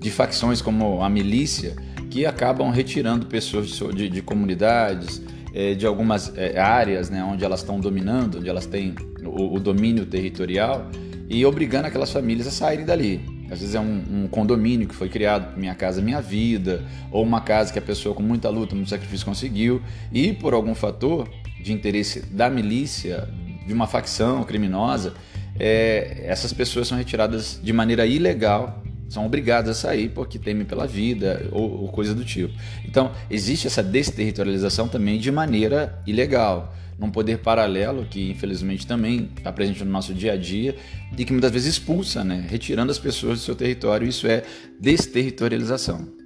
De 0.00 0.10
facções 0.10 0.60
como 0.60 1.00
a 1.00 1.08
milícia 1.08 1.76
que 2.10 2.26
acabam 2.26 2.72
retirando 2.72 3.26
pessoas 3.26 3.68
de, 3.68 3.92
de, 3.94 4.08
de 4.08 4.20
comunidades, 4.20 5.22
é, 5.54 5.74
de 5.74 5.86
algumas 5.86 6.36
é, 6.36 6.58
áreas, 6.58 7.08
né? 7.08 7.22
Onde 7.22 7.44
elas 7.44 7.60
estão 7.60 7.78
dominando, 7.78 8.38
onde 8.38 8.48
elas 8.48 8.66
têm 8.66 8.96
o, 9.24 9.54
o 9.54 9.60
domínio 9.60 10.04
territorial 10.04 10.90
e 11.28 11.44
obrigando 11.46 11.86
aquelas 11.86 12.10
famílias 12.12 12.46
a 12.46 12.50
saírem 12.50 12.84
dali. 12.84 13.42
Às 13.50 13.60
vezes 13.60 13.74
é 13.74 13.80
um, 13.80 14.24
um, 14.24 14.28
condomínio 14.28 14.88
que 14.88 14.94
foi 14.94 15.08
criado 15.08 15.58
Minha 15.58 15.74
Casa 15.74 16.00
Minha 16.00 16.22
Vida, 16.22 16.84
ou 17.10 17.22
uma 17.22 17.40
casa 17.42 17.72
que 17.72 17.78
a 17.78 17.82
pessoa 17.82 18.14
com 18.14 18.22
muita 18.22 18.48
luta, 18.48 18.74
muito 18.74 18.88
sacrifício 18.88 19.26
conseguiu, 19.26 19.82
e 20.10 20.32
por 20.32 20.54
algum 20.54 20.74
fator 20.74 21.28
de 21.62 21.72
interesse 21.72 22.20
da 22.20 22.48
milícia, 22.48 23.28
de 23.66 23.72
uma 23.72 23.86
facção 23.86 24.42
criminosa, 24.44 25.14
é, 25.58 26.22
essas 26.24 26.52
pessoas 26.52 26.88
são 26.88 26.96
retiradas 26.96 27.60
de 27.62 27.72
maneira 27.72 28.06
ilegal, 28.06 28.82
são 29.12 29.26
obrigados 29.26 29.70
a 29.70 29.74
sair 29.74 30.08
porque 30.08 30.38
temem 30.38 30.64
pela 30.64 30.86
vida 30.86 31.46
ou, 31.52 31.82
ou 31.82 31.88
coisa 31.88 32.14
do 32.14 32.24
tipo. 32.24 32.54
Então, 32.84 33.12
existe 33.30 33.66
essa 33.66 33.82
desterritorialização 33.82 34.88
também 34.88 35.18
de 35.18 35.30
maneira 35.30 36.00
ilegal 36.06 36.74
num 36.98 37.10
poder 37.10 37.38
paralelo 37.38 38.06
que 38.08 38.30
infelizmente 38.30 38.86
também 38.86 39.28
está 39.36 39.52
presente 39.52 39.84
no 39.84 39.90
nosso 39.90 40.14
dia 40.14 40.32
a 40.32 40.36
dia 40.36 40.76
e 41.16 41.24
que 41.24 41.32
muitas 41.32 41.50
vezes 41.50 41.74
expulsa, 41.74 42.22
né, 42.22 42.46
retirando 42.48 42.90
as 42.90 42.98
pessoas 42.98 43.40
do 43.40 43.44
seu 43.44 43.54
território. 43.54 44.08
Isso 44.08 44.26
é 44.26 44.44
desterritorialização. 44.78 46.22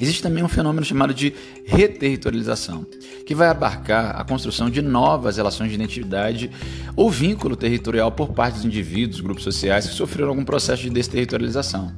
Existe 0.00 0.22
também 0.22 0.42
um 0.42 0.48
fenômeno 0.48 0.84
chamado 0.84 1.14
de 1.14 1.32
reterritorialização, 1.64 2.84
que 3.24 3.34
vai 3.34 3.46
abarcar 3.46 4.20
a 4.20 4.24
construção 4.24 4.68
de 4.68 4.82
novas 4.82 5.36
relações 5.36 5.68
de 5.68 5.76
identidade 5.76 6.50
ou 6.96 7.08
vínculo 7.08 7.54
territorial 7.54 8.10
por 8.10 8.32
parte 8.32 8.56
dos 8.56 8.64
indivíduos, 8.64 9.20
grupos 9.20 9.44
sociais 9.44 9.86
que 9.86 9.94
sofreram 9.94 10.30
algum 10.30 10.44
processo 10.44 10.82
de 10.82 10.90
desterritorialização. 10.90 11.92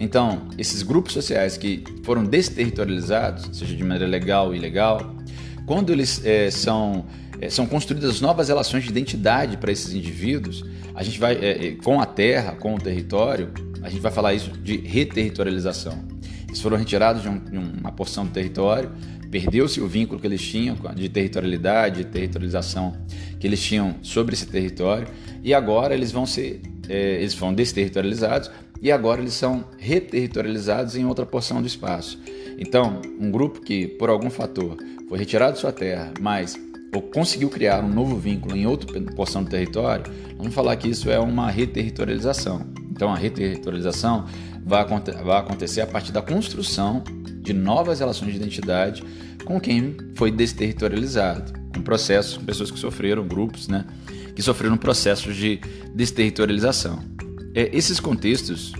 Então, 0.00 0.48
esses 0.56 0.82
grupos 0.82 1.12
sociais 1.12 1.58
que 1.58 1.84
foram 2.02 2.24
desterritorializados, 2.24 3.50
seja 3.52 3.76
de 3.76 3.82
maneira 3.84 4.06
legal 4.06 4.46
ou 4.46 4.54
ilegal, 4.54 5.14
quando 5.66 5.92
eles 5.92 6.24
é, 6.24 6.50
são, 6.50 7.04
é, 7.38 7.50
são 7.50 7.66
construídas 7.66 8.18
novas 8.18 8.48
relações 8.48 8.82
de 8.82 8.88
identidade 8.88 9.58
para 9.58 9.70
esses 9.70 9.92
indivíduos, 9.92 10.64
a 10.94 11.02
gente 11.02 11.20
vai, 11.20 11.34
é, 11.34 11.76
com 11.84 12.00
a 12.00 12.06
terra, 12.06 12.52
com 12.52 12.74
o 12.74 12.78
território, 12.78 13.52
a 13.82 13.90
gente 13.90 14.00
vai 14.00 14.10
falar 14.10 14.32
isso 14.32 14.50
de 14.52 14.78
reterritorialização. 14.78 16.02
Eles 16.48 16.62
foram 16.62 16.78
retirados 16.78 17.22
de, 17.22 17.28
um, 17.28 17.38
de 17.38 17.58
uma 17.58 17.92
porção 17.92 18.24
do 18.24 18.32
território, 18.32 18.90
perdeu-se 19.30 19.82
o 19.82 19.86
vínculo 19.86 20.18
que 20.18 20.26
eles 20.26 20.40
tinham 20.40 20.76
de 20.96 21.10
territorialidade, 21.10 22.04
de 22.04 22.10
territorialização 22.10 22.96
que 23.38 23.46
eles 23.46 23.62
tinham 23.62 23.96
sobre 24.02 24.34
esse 24.34 24.46
território, 24.46 25.06
e 25.42 25.52
agora 25.52 25.94
eles 25.94 26.10
vão 26.10 26.26
ser, 26.26 26.60
eles 26.88 27.34
foram 27.34 27.54
desterritorializados 27.54 28.50
e 28.80 28.90
agora 28.90 29.20
eles 29.20 29.34
são 29.34 29.64
reterritorializados 29.78 30.96
em 30.96 31.04
outra 31.04 31.26
porção 31.26 31.60
do 31.60 31.66
espaço. 31.66 32.18
Então, 32.58 33.00
um 33.18 33.30
grupo 33.30 33.60
que, 33.60 33.86
por 33.86 34.10
algum 34.10 34.30
fator, 34.30 34.76
foi 35.08 35.18
retirado 35.18 35.54
de 35.54 35.60
sua 35.60 35.72
terra, 35.72 36.12
mas 36.20 36.58
ou 36.94 37.02
conseguiu 37.02 37.48
criar 37.48 37.84
um 37.84 37.88
novo 37.88 38.16
vínculo 38.16 38.56
em 38.56 38.66
outra 38.66 39.00
porção 39.14 39.44
do 39.44 39.50
território, 39.50 40.04
vamos 40.36 40.52
falar 40.52 40.74
que 40.76 40.88
isso 40.88 41.10
é 41.10 41.18
uma 41.18 41.50
reterritorialização. 41.50 42.66
Então, 42.90 43.12
a 43.12 43.16
reterritorialização 43.16 44.26
vai, 44.64 44.84
vai 44.84 45.38
acontecer 45.38 45.80
a 45.80 45.86
partir 45.86 46.12
da 46.12 46.20
construção 46.20 47.02
de 47.42 47.52
novas 47.52 48.00
relações 48.00 48.32
de 48.32 48.36
identidade 48.36 49.02
com 49.44 49.60
quem 49.60 49.96
foi 50.14 50.30
desterritorializado, 50.30 51.52
com 51.74 51.82
processos, 51.82 52.36
com 52.36 52.44
pessoas 52.44 52.70
que 52.70 52.78
sofreram, 52.78 53.26
grupos, 53.26 53.68
né, 53.68 53.86
que 54.34 54.42
sofreram 54.42 54.76
processos 54.76 55.34
de 55.36 55.60
desterritorialização. 55.94 56.98
É, 57.54 57.70
esses 57.76 57.98
contextos 57.98 58.72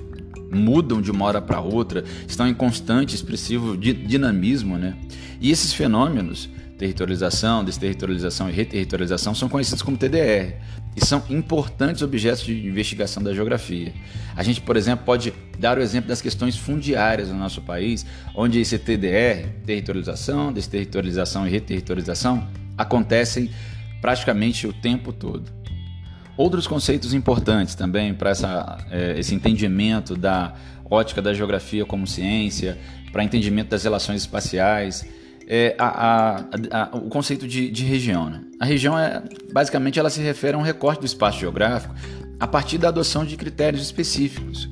mudam 0.51 1.01
de 1.01 1.11
uma 1.11 1.25
hora 1.25 1.41
para 1.41 1.61
outra, 1.61 2.05
estão 2.27 2.47
em 2.47 2.55
constante 2.55 3.15
expressivo 3.15 3.77
dinamismo, 3.77 4.77
né? 4.77 4.97
E 5.41 5.51
esses 5.51 5.73
fenômenos, 5.73 6.49
territorialização, 6.77 7.65
desterritorialização 7.65 8.49
e 8.49 8.53
reterritorialização, 8.53 9.35
são 9.35 9.49
conhecidos 9.49 9.83
como 9.83 9.97
TDR 9.97 10.55
e 10.97 11.05
são 11.05 11.23
importantes 11.31 12.03
objetos 12.03 12.45
de 12.45 12.67
investigação 12.67 13.23
da 13.23 13.33
geografia. 13.33 13.93
A 14.35 14.43
gente, 14.43 14.61
por 14.61 14.77
exemplo, 14.77 15.05
pode 15.05 15.33
dar 15.59 15.79
o 15.79 15.81
exemplo 15.81 16.09
das 16.09 16.21
questões 16.21 16.57
fundiárias 16.57 17.29
no 17.29 17.39
nosso 17.39 17.61
país, 17.63 18.05
onde 18.35 18.59
esse 18.61 18.79
TDR, 18.79 19.49
territorialização, 19.65 20.53
desterritorialização 20.53 21.47
e 21.47 21.51
reterritorialização, 21.51 22.49
acontecem 22.77 23.51
praticamente 24.01 24.67
o 24.67 24.73
tempo 24.73 25.13
todo. 25.13 25.60
Outros 26.41 26.67
conceitos 26.67 27.13
importantes 27.13 27.75
também 27.75 28.15
para 28.15 28.33
é, 28.91 29.21
esse 29.21 29.35
entendimento 29.35 30.17
da 30.17 30.55
ótica 30.91 31.21
da 31.21 31.35
geografia 31.35 31.85
como 31.85 32.07
ciência, 32.07 32.79
para 33.13 33.23
entendimento 33.23 33.69
das 33.69 33.85
relações 33.85 34.23
espaciais, 34.23 35.07
é 35.47 35.75
a, 35.79 35.85
a, 35.85 36.37
a, 36.71 36.97
o 36.97 37.11
conceito 37.11 37.47
de, 37.47 37.71
de 37.71 37.85
região. 37.85 38.31
Né? 38.31 38.41
A 38.59 38.65
região, 38.65 38.99
é, 38.99 39.23
basicamente, 39.53 39.99
ela 39.99 40.09
se 40.09 40.23
refere 40.23 40.55
a 40.55 40.59
um 40.59 40.63
recorte 40.63 41.01
do 41.01 41.05
espaço 41.05 41.39
geográfico 41.39 41.95
a 42.41 42.47
partir 42.47 42.79
da 42.79 42.89
adoção 42.89 43.23
de 43.23 43.37
critérios 43.37 43.83
específicos. 43.83 44.67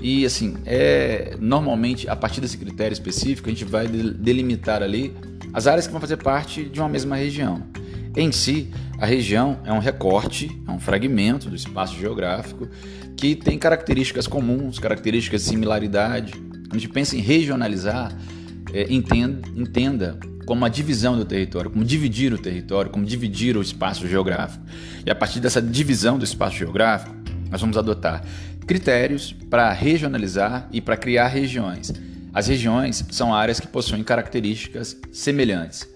E, 0.00 0.26
assim, 0.26 0.56
é, 0.66 1.36
normalmente, 1.38 2.08
a 2.08 2.16
partir 2.16 2.40
desse 2.40 2.58
critério 2.58 2.92
específico, 2.92 3.48
a 3.48 3.52
gente 3.52 3.64
vai 3.64 3.86
delimitar 3.86 4.82
ali 4.82 5.14
as 5.54 5.68
áreas 5.68 5.86
que 5.86 5.92
vão 5.92 6.00
fazer 6.00 6.16
parte 6.16 6.64
de 6.64 6.80
uma 6.80 6.88
mesma 6.88 7.14
região. 7.14 7.62
Em 8.16 8.32
si, 8.32 8.68
a 9.02 9.04
região 9.04 9.58
é 9.64 9.72
um 9.72 9.80
recorte, 9.80 10.62
é 10.64 10.70
um 10.70 10.78
fragmento 10.78 11.50
do 11.50 11.56
espaço 11.56 11.98
geográfico 11.98 12.68
que 13.16 13.34
tem 13.34 13.58
características 13.58 14.28
comuns, 14.28 14.78
características 14.78 15.42
de 15.42 15.48
similaridade. 15.48 16.30
Quando 16.34 16.76
a 16.76 16.78
gente 16.78 16.88
pensa 16.88 17.16
em 17.16 17.18
regionalizar, 17.18 18.16
é, 18.72 18.86
entenda, 18.94 19.42
entenda 19.56 20.20
como 20.46 20.64
a 20.64 20.68
divisão 20.68 21.16
do 21.16 21.24
território, 21.24 21.68
como 21.68 21.84
dividir 21.84 22.32
o 22.32 22.38
território, 22.38 22.92
como 22.92 23.04
dividir 23.04 23.56
o 23.56 23.60
espaço 23.60 24.06
geográfico. 24.06 24.64
E 25.04 25.10
a 25.10 25.16
partir 25.16 25.40
dessa 25.40 25.60
divisão 25.60 26.16
do 26.16 26.24
espaço 26.24 26.58
geográfico, 26.58 27.12
nós 27.50 27.60
vamos 27.60 27.76
adotar 27.76 28.24
critérios 28.68 29.34
para 29.50 29.72
regionalizar 29.72 30.68
e 30.70 30.80
para 30.80 30.96
criar 30.96 31.26
regiões. 31.26 31.92
As 32.32 32.46
regiões 32.46 33.04
são 33.10 33.34
áreas 33.34 33.58
que 33.58 33.66
possuem 33.66 34.04
características 34.04 34.96
semelhantes. 35.12 35.91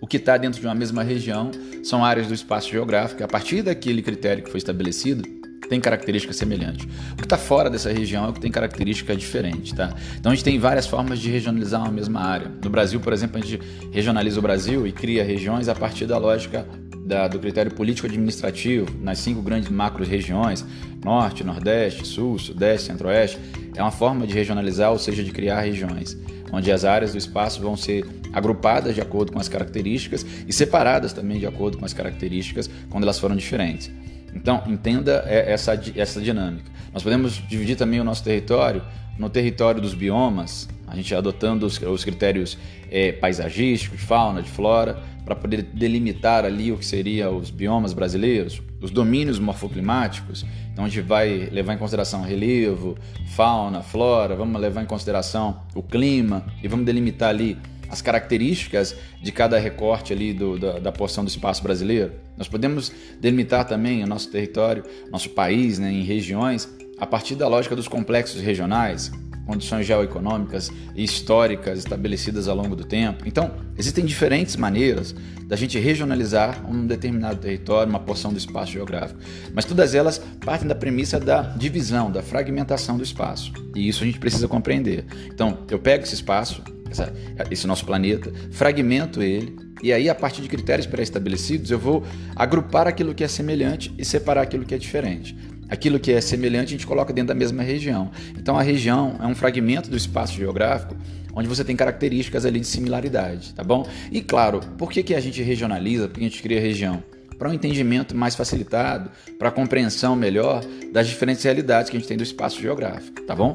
O 0.00 0.06
que 0.06 0.16
está 0.16 0.36
dentro 0.36 0.60
de 0.60 0.66
uma 0.66 0.74
mesma 0.74 1.02
região 1.02 1.50
são 1.82 2.04
áreas 2.04 2.26
do 2.26 2.34
espaço 2.34 2.70
geográfico, 2.70 3.22
a 3.22 3.28
partir 3.28 3.62
daquele 3.62 4.02
critério 4.02 4.42
que 4.42 4.50
foi 4.50 4.58
estabelecido, 4.58 5.22
tem 5.68 5.80
característica 5.80 6.32
semelhante. 6.32 6.88
O 7.12 7.16
que 7.16 7.22
está 7.22 7.38
fora 7.38 7.70
dessa 7.70 7.92
região 7.92 8.26
é 8.26 8.28
o 8.30 8.32
que 8.32 8.40
tem 8.40 8.50
característica 8.50 9.14
diferente, 9.14 9.72
tá? 9.72 9.94
Então 10.18 10.32
a 10.32 10.34
gente 10.34 10.42
tem 10.42 10.58
várias 10.58 10.84
formas 10.84 11.20
de 11.20 11.30
regionalizar 11.30 11.80
uma 11.80 11.92
mesma 11.92 12.20
área. 12.20 12.50
No 12.62 12.68
Brasil, 12.68 12.98
por 12.98 13.12
exemplo, 13.12 13.38
a 13.38 13.40
gente 13.40 13.60
regionaliza 13.92 14.40
o 14.40 14.42
Brasil 14.42 14.84
e 14.84 14.90
cria 14.90 15.22
regiões 15.22 15.68
a 15.68 15.74
partir 15.74 16.06
da 16.06 16.18
lógica 16.18 16.66
da, 17.06 17.28
do 17.28 17.38
critério 17.38 17.72
político-administrativo 17.72 18.86
nas 19.00 19.18
cinco 19.18 19.42
grandes 19.42 19.68
macro-regiões, 19.68 20.64
Norte, 21.04 21.44
Nordeste, 21.44 22.06
Sul, 22.06 22.36
Sudeste, 22.38 22.88
Centro-Oeste, 22.88 23.38
é 23.76 23.82
uma 23.82 23.92
forma 23.92 24.26
de 24.26 24.34
regionalizar, 24.34 24.90
ou 24.90 24.98
seja, 24.98 25.22
de 25.22 25.30
criar 25.30 25.60
regiões, 25.60 26.16
onde 26.52 26.70
as 26.70 26.84
áreas 26.84 27.12
do 27.12 27.18
espaço 27.18 27.60
vão 27.60 27.76
ser 27.76 28.06
agrupadas 28.32 28.94
de 28.94 29.00
acordo 29.00 29.32
com 29.32 29.38
as 29.38 29.48
características 29.48 30.24
e 30.46 30.52
separadas 30.52 31.12
também 31.12 31.38
de 31.38 31.46
acordo 31.46 31.78
com 31.78 31.84
as 31.84 31.92
características 31.92 32.70
quando 32.88 33.04
elas 33.04 33.18
foram 33.18 33.36
diferentes. 33.36 33.90
Então, 34.34 34.62
entenda 34.66 35.24
essa, 35.26 35.80
essa 35.96 36.20
dinâmica. 36.20 36.70
Nós 36.92 37.02
podemos 37.02 37.34
dividir 37.48 37.76
também 37.76 38.00
o 38.00 38.04
nosso 38.04 38.22
território 38.22 38.82
no 39.18 39.28
território 39.28 39.82
dos 39.82 39.92
biomas, 39.92 40.66
a 40.86 40.96
gente 40.96 41.14
adotando 41.14 41.66
os, 41.66 41.80
os 41.82 42.04
critérios 42.04 42.56
é, 42.90 43.12
paisagísticos, 43.12 44.00
de 44.00 44.06
fauna, 44.06 44.42
de 44.42 44.50
flora, 44.50 45.02
para 45.24 45.34
poder 45.34 45.62
delimitar 45.62 46.44
ali 46.44 46.72
o 46.72 46.78
que 46.78 46.84
seria 46.84 47.30
os 47.30 47.50
biomas 47.50 47.92
brasileiros, 47.92 48.60
os 48.80 48.90
domínios 48.90 49.38
morfoclimáticos. 49.38 50.44
Então 50.72 50.84
a 50.84 50.88
gente 50.88 51.02
vai 51.02 51.48
levar 51.50 51.74
em 51.74 51.78
consideração 51.78 52.22
relevo, 52.22 52.96
fauna, 53.34 53.82
flora, 53.82 54.34
vamos 54.34 54.60
levar 54.60 54.82
em 54.82 54.86
consideração 54.86 55.62
o 55.74 55.82
clima 55.82 56.44
e 56.62 56.68
vamos 56.68 56.86
delimitar 56.86 57.30
ali 57.30 57.56
as 57.90 58.00
características 58.00 58.96
de 59.20 59.32
cada 59.32 59.58
recorte 59.58 60.12
ali 60.12 60.32
do, 60.32 60.58
da, 60.58 60.78
da, 60.78 60.92
porção 60.92 61.24
do 61.24 61.28
espaço 61.28 61.62
brasileiro. 61.62 62.12
Nós 62.36 62.48
podemos 62.48 62.92
delimitar 63.20 63.66
também 63.66 64.02
o 64.04 64.06
nosso 64.06 64.30
território, 64.30 64.84
nosso 65.10 65.30
país, 65.30 65.78
né, 65.78 65.90
em 65.90 66.04
regiões, 66.04 66.68
a 66.98 67.06
partir 67.06 67.34
da 67.34 67.48
lógica 67.48 67.74
dos 67.74 67.88
complexos 67.88 68.40
regionais, 68.40 69.10
condições 69.50 69.84
geoeconômicas 69.84 70.70
e 70.94 71.02
históricas 71.02 71.80
estabelecidas 71.80 72.46
ao 72.46 72.54
longo 72.54 72.76
do 72.76 72.84
tempo. 72.84 73.24
Então, 73.26 73.50
existem 73.76 74.04
diferentes 74.04 74.54
maneiras 74.54 75.12
da 75.44 75.56
gente 75.56 75.76
regionalizar 75.76 76.64
um 76.70 76.86
determinado 76.86 77.40
território, 77.40 77.90
uma 77.90 77.98
porção 77.98 78.32
do 78.32 78.38
espaço 78.38 78.70
geográfico. 78.70 79.18
Mas 79.52 79.64
todas 79.64 79.92
elas 79.92 80.22
partem 80.44 80.68
da 80.68 80.74
premissa 80.76 81.18
da 81.18 81.42
divisão, 81.42 82.12
da 82.12 82.22
fragmentação 82.22 82.96
do 82.96 83.02
espaço. 83.02 83.52
E 83.74 83.88
isso 83.88 84.04
a 84.04 84.06
gente 84.06 84.20
precisa 84.20 84.46
compreender. 84.46 85.04
Então, 85.26 85.58
eu 85.68 85.80
pego 85.80 86.04
esse 86.04 86.14
espaço, 86.14 86.62
essa, 86.88 87.12
esse 87.50 87.66
nosso 87.66 87.84
planeta, 87.84 88.32
fragmento 88.52 89.20
ele, 89.20 89.56
e 89.82 89.92
aí, 89.92 90.10
a 90.10 90.14
partir 90.14 90.42
de 90.42 90.48
critérios 90.48 90.86
pré-estabelecidos, 90.86 91.70
eu 91.70 91.78
vou 91.78 92.04
agrupar 92.36 92.86
aquilo 92.86 93.14
que 93.14 93.24
é 93.24 93.28
semelhante 93.28 93.92
e 93.98 94.04
separar 94.04 94.42
aquilo 94.42 94.64
que 94.64 94.74
é 94.74 94.78
diferente. 94.78 95.34
Aquilo 95.70 96.00
que 96.00 96.12
é 96.12 96.20
semelhante 96.20 96.68
a 96.68 96.70
gente 96.72 96.86
coloca 96.86 97.12
dentro 97.12 97.28
da 97.28 97.34
mesma 97.34 97.62
região. 97.62 98.10
Então, 98.36 98.58
a 98.58 98.62
região 98.62 99.16
é 99.20 99.26
um 99.26 99.34
fragmento 99.34 99.88
do 99.88 99.96
espaço 99.96 100.34
geográfico 100.34 100.96
onde 101.34 101.48
você 101.48 101.64
tem 101.64 101.76
características 101.76 102.44
ali 102.44 102.60
de 102.60 102.66
similaridade, 102.66 103.54
tá 103.54 103.62
bom? 103.62 103.86
E 104.10 104.20
claro, 104.20 104.60
por 104.76 104.90
que, 104.90 105.02
que 105.02 105.14
a 105.14 105.20
gente 105.20 105.42
regionaliza, 105.42 106.08
por 106.08 106.18
que 106.18 106.24
a 106.24 106.28
gente 106.28 106.42
cria 106.42 106.60
região? 106.60 107.02
Para 107.38 107.48
um 107.48 107.54
entendimento 107.54 108.14
mais 108.16 108.34
facilitado, 108.34 109.10
para 109.38 109.50
compreensão 109.50 110.14
melhor 110.14 110.62
das 110.92 111.08
diferentes 111.08 111.42
realidades 111.42 111.90
que 111.90 111.96
a 111.96 112.00
gente 112.00 112.08
tem 112.08 112.16
do 112.16 112.22
espaço 112.22 112.60
geográfico, 112.60 113.22
tá 113.22 113.34
bom? 113.34 113.54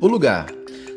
O 0.00 0.06
lugar. 0.06 0.46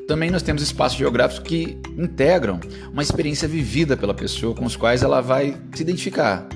Também 0.08 0.32
nós 0.32 0.42
temos 0.42 0.64
espaços 0.64 0.98
geográficos 0.98 1.48
que 1.48 1.78
integram 1.96 2.60
uma 2.92 3.04
experiência 3.04 3.48
vivida 3.48 3.96
pela 3.96 4.14
pessoa 4.14 4.56
com 4.56 4.66
os 4.66 4.76
quais 4.76 5.04
ela 5.04 5.22
vai 5.22 5.56
se 5.74 5.84
identificar. 5.84 6.50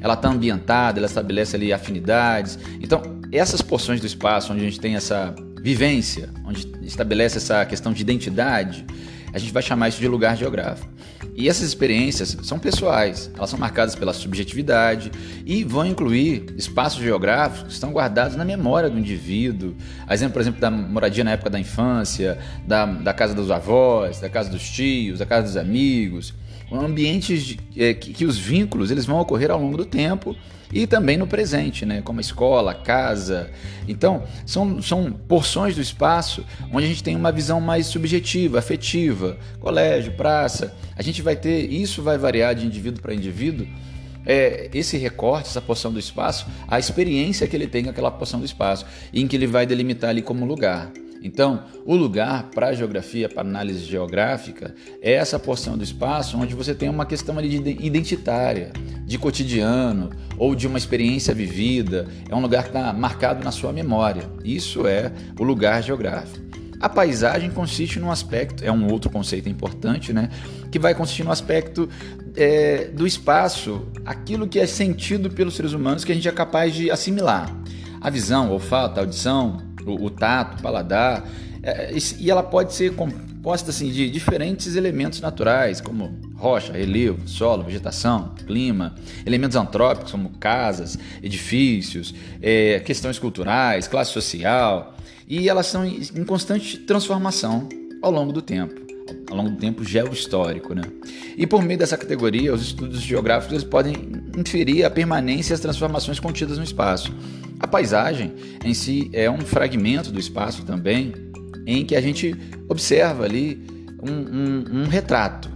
Ela 0.00 0.14
está 0.14 0.28
ambientada, 0.28 0.98
ela 0.98 1.06
estabelece 1.06 1.56
ali 1.56 1.72
afinidades. 1.72 2.58
Então, 2.80 3.20
essas 3.32 3.62
porções 3.62 4.00
do 4.00 4.06
espaço 4.06 4.52
onde 4.52 4.62
a 4.62 4.64
gente 4.64 4.80
tem 4.80 4.96
essa 4.96 5.34
vivência, 5.62 6.30
onde 6.44 6.66
estabelece 6.82 7.38
essa 7.38 7.64
questão 7.66 7.92
de 7.92 8.02
identidade, 8.02 8.84
a 9.32 9.38
gente 9.38 9.52
vai 9.52 9.62
chamar 9.62 9.88
isso 9.88 10.00
de 10.00 10.08
lugar 10.08 10.36
geográfico. 10.36 10.90
E 11.36 11.48
essas 11.48 11.68
experiências 11.68 12.36
são 12.42 12.58
pessoais, 12.58 13.30
elas 13.36 13.50
são 13.50 13.58
marcadas 13.58 13.94
pela 13.94 14.12
subjetividade 14.12 15.10
e 15.46 15.62
vão 15.64 15.86
incluir 15.86 16.46
espaços 16.56 17.00
geográficos 17.00 17.68
que 17.68 17.72
estão 17.72 17.92
guardados 17.92 18.36
na 18.36 18.44
memória 18.44 18.90
do 18.90 18.98
indivíduo. 18.98 19.74
Exemplo, 20.10 20.34
por 20.34 20.40
exemplo, 20.40 20.60
da 20.60 20.70
moradia 20.70 21.22
na 21.22 21.32
época 21.32 21.50
da 21.50 21.60
infância, 21.60 22.38
da, 22.66 22.84
da 22.84 23.14
casa 23.14 23.34
dos 23.34 23.50
avós, 23.50 24.20
da 24.20 24.28
casa 24.28 24.50
dos 24.50 24.68
tios, 24.68 25.20
da 25.20 25.26
casa 25.26 25.46
dos 25.46 25.56
amigos. 25.56 26.34
Ambientes 26.72 27.56
é, 27.76 27.94
que, 27.94 28.12
que 28.12 28.24
os 28.24 28.38
vínculos 28.38 28.90
eles 28.90 29.04
vão 29.04 29.18
ocorrer 29.20 29.50
ao 29.50 29.60
longo 29.60 29.76
do 29.76 29.84
tempo 29.84 30.36
e 30.72 30.86
também 30.86 31.16
no 31.16 31.26
presente, 31.26 31.84
né? 31.84 32.00
como 32.02 32.20
a 32.20 32.22
escola, 32.22 32.72
a 32.72 32.74
casa. 32.74 33.50
Então, 33.88 34.22
são, 34.46 34.80
são 34.80 35.10
porções 35.12 35.74
do 35.74 35.82
espaço 35.82 36.44
onde 36.72 36.86
a 36.86 36.88
gente 36.88 37.02
tem 37.02 37.16
uma 37.16 37.32
visão 37.32 37.60
mais 37.60 37.86
subjetiva, 37.86 38.58
afetiva, 38.58 39.36
colégio, 39.58 40.12
praça. 40.12 40.74
A 40.96 41.02
gente 41.02 41.22
vai 41.22 41.34
ter, 41.34 41.70
isso 41.72 42.02
vai 42.02 42.16
variar 42.16 42.54
de 42.54 42.66
indivíduo 42.66 43.02
para 43.02 43.12
indivíduo, 43.12 43.66
é, 44.24 44.70
esse 44.72 44.96
recorte, 44.96 45.48
essa 45.48 45.60
porção 45.60 45.92
do 45.92 45.98
espaço, 45.98 46.46
a 46.68 46.78
experiência 46.78 47.46
que 47.48 47.56
ele 47.56 47.66
tem 47.66 47.84
com 47.84 47.90
aquela 47.90 48.10
porção 48.10 48.38
do 48.38 48.46
espaço, 48.46 48.86
em 49.12 49.26
que 49.26 49.34
ele 49.34 49.46
vai 49.46 49.66
delimitar 49.66 50.10
ali 50.10 50.22
como 50.22 50.44
lugar. 50.44 50.90
Então, 51.22 51.64
o 51.84 51.94
lugar 51.94 52.50
para 52.54 52.68
a 52.68 52.72
geografia, 52.72 53.28
para 53.28 53.42
análise 53.42 53.84
geográfica, 53.84 54.74
é 55.02 55.12
essa 55.12 55.38
porção 55.38 55.76
do 55.76 55.84
espaço 55.84 56.38
onde 56.38 56.54
você 56.54 56.74
tem 56.74 56.88
uma 56.88 57.04
questão 57.04 57.38
ali 57.38 57.48
de 57.48 57.84
identitária, 57.84 58.72
de 59.04 59.18
cotidiano 59.18 60.10
ou 60.38 60.54
de 60.54 60.66
uma 60.66 60.78
experiência 60.78 61.34
vivida. 61.34 62.08
É 62.28 62.34
um 62.34 62.40
lugar 62.40 62.62
que 62.62 62.70
está 62.70 62.92
marcado 62.92 63.44
na 63.44 63.50
sua 63.50 63.72
memória. 63.72 64.30
Isso 64.44 64.86
é 64.86 65.12
o 65.38 65.44
lugar 65.44 65.82
geográfico. 65.82 66.50
A 66.80 66.88
paisagem 66.88 67.50
consiste 67.50 68.00
num 68.00 68.10
aspecto, 68.10 68.64
é 68.64 68.72
um 68.72 68.90
outro 68.90 69.10
conceito 69.10 69.50
importante, 69.50 70.14
né? 70.14 70.30
Que 70.72 70.78
vai 70.78 70.94
consistir 70.94 71.22
no 71.22 71.30
aspecto 71.30 71.86
é, 72.34 72.86
do 72.86 73.06
espaço, 73.06 73.86
aquilo 74.06 74.48
que 74.48 74.58
é 74.58 74.66
sentido 74.66 75.28
pelos 75.28 75.56
seres 75.56 75.74
humanos 75.74 76.04
que 76.04 76.12
a 76.12 76.14
gente 76.14 76.26
é 76.26 76.32
capaz 76.32 76.74
de 76.74 76.90
assimilar. 76.90 77.54
A 78.00 78.08
visão, 78.08 78.48
o 78.48 78.52
olfato, 78.52 78.98
a 78.98 79.02
audição, 79.02 79.58
o, 79.86 80.04
o 80.04 80.10
tato, 80.10 80.58
o 80.58 80.62
paladar, 80.62 81.28
é, 81.62 81.92
e 82.18 82.30
ela 82.30 82.42
pode 82.42 82.72
ser 82.72 82.94
composta 82.94 83.70
assim, 83.70 83.90
de 83.90 84.10
diferentes 84.10 84.76
elementos 84.76 85.20
naturais, 85.20 85.80
como 85.80 86.18
rocha, 86.36 86.72
relevo, 86.72 87.28
solo, 87.28 87.62
vegetação, 87.62 88.34
clima, 88.46 88.94
elementos 89.26 89.56
antrópicos, 89.56 90.12
como 90.12 90.30
casas, 90.38 90.98
edifícios, 91.22 92.14
é, 92.40 92.80
questões 92.80 93.18
culturais, 93.18 93.86
classe 93.86 94.12
social, 94.12 94.94
e 95.28 95.48
elas 95.48 95.66
são 95.66 95.84
em 95.84 96.24
constante 96.24 96.78
transformação 96.78 97.68
ao 98.02 98.10
longo 98.10 98.32
do 98.32 98.42
tempo 98.42 98.89
ao 99.30 99.36
longo 99.36 99.50
do 99.50 99.56
tempo 99.56 99.84
geohistórico. 99.84 100.74
Né? 100.74 100.82
E 101.36 101.46
por 101.46 101.62
meio 101.62 101.78
dessa 101.78 101.96
categoria, 101.96 102.52
os 102.52 102.62
estudos 102.62 103.00
geográficos 103.00 103.64
podem 103.64 103.94
inferir 104.36 104.84
a 104.84 104.90
permanência 104.90 105.52
e 105.52 105.54
as 105.54 105.60
transformações 105.60 106.18
contidas 106.18 106.58
no 106.58 106.64
espaço. 106.64 107.14
A 107.58 107.66
paisagem 107.66 108.32
em 108.64 108.74
si 108.74 109.10
é 109.12 109.30
um 109.30 109.40
fragmento 109.40 110.10
do 110.10 110.18
espaço 110.18 110.64
também, 110.64 111.14
em 111.66 111.84
que 111.84 111.94
a 111.94 112.00
gente 112.00 112.34
observa 112.68 113.24
ali 113.24 113.64
um, 114.02 114.12
um, 114.12 114.80
um 114.82 114.86
retrato. 114.86 115.50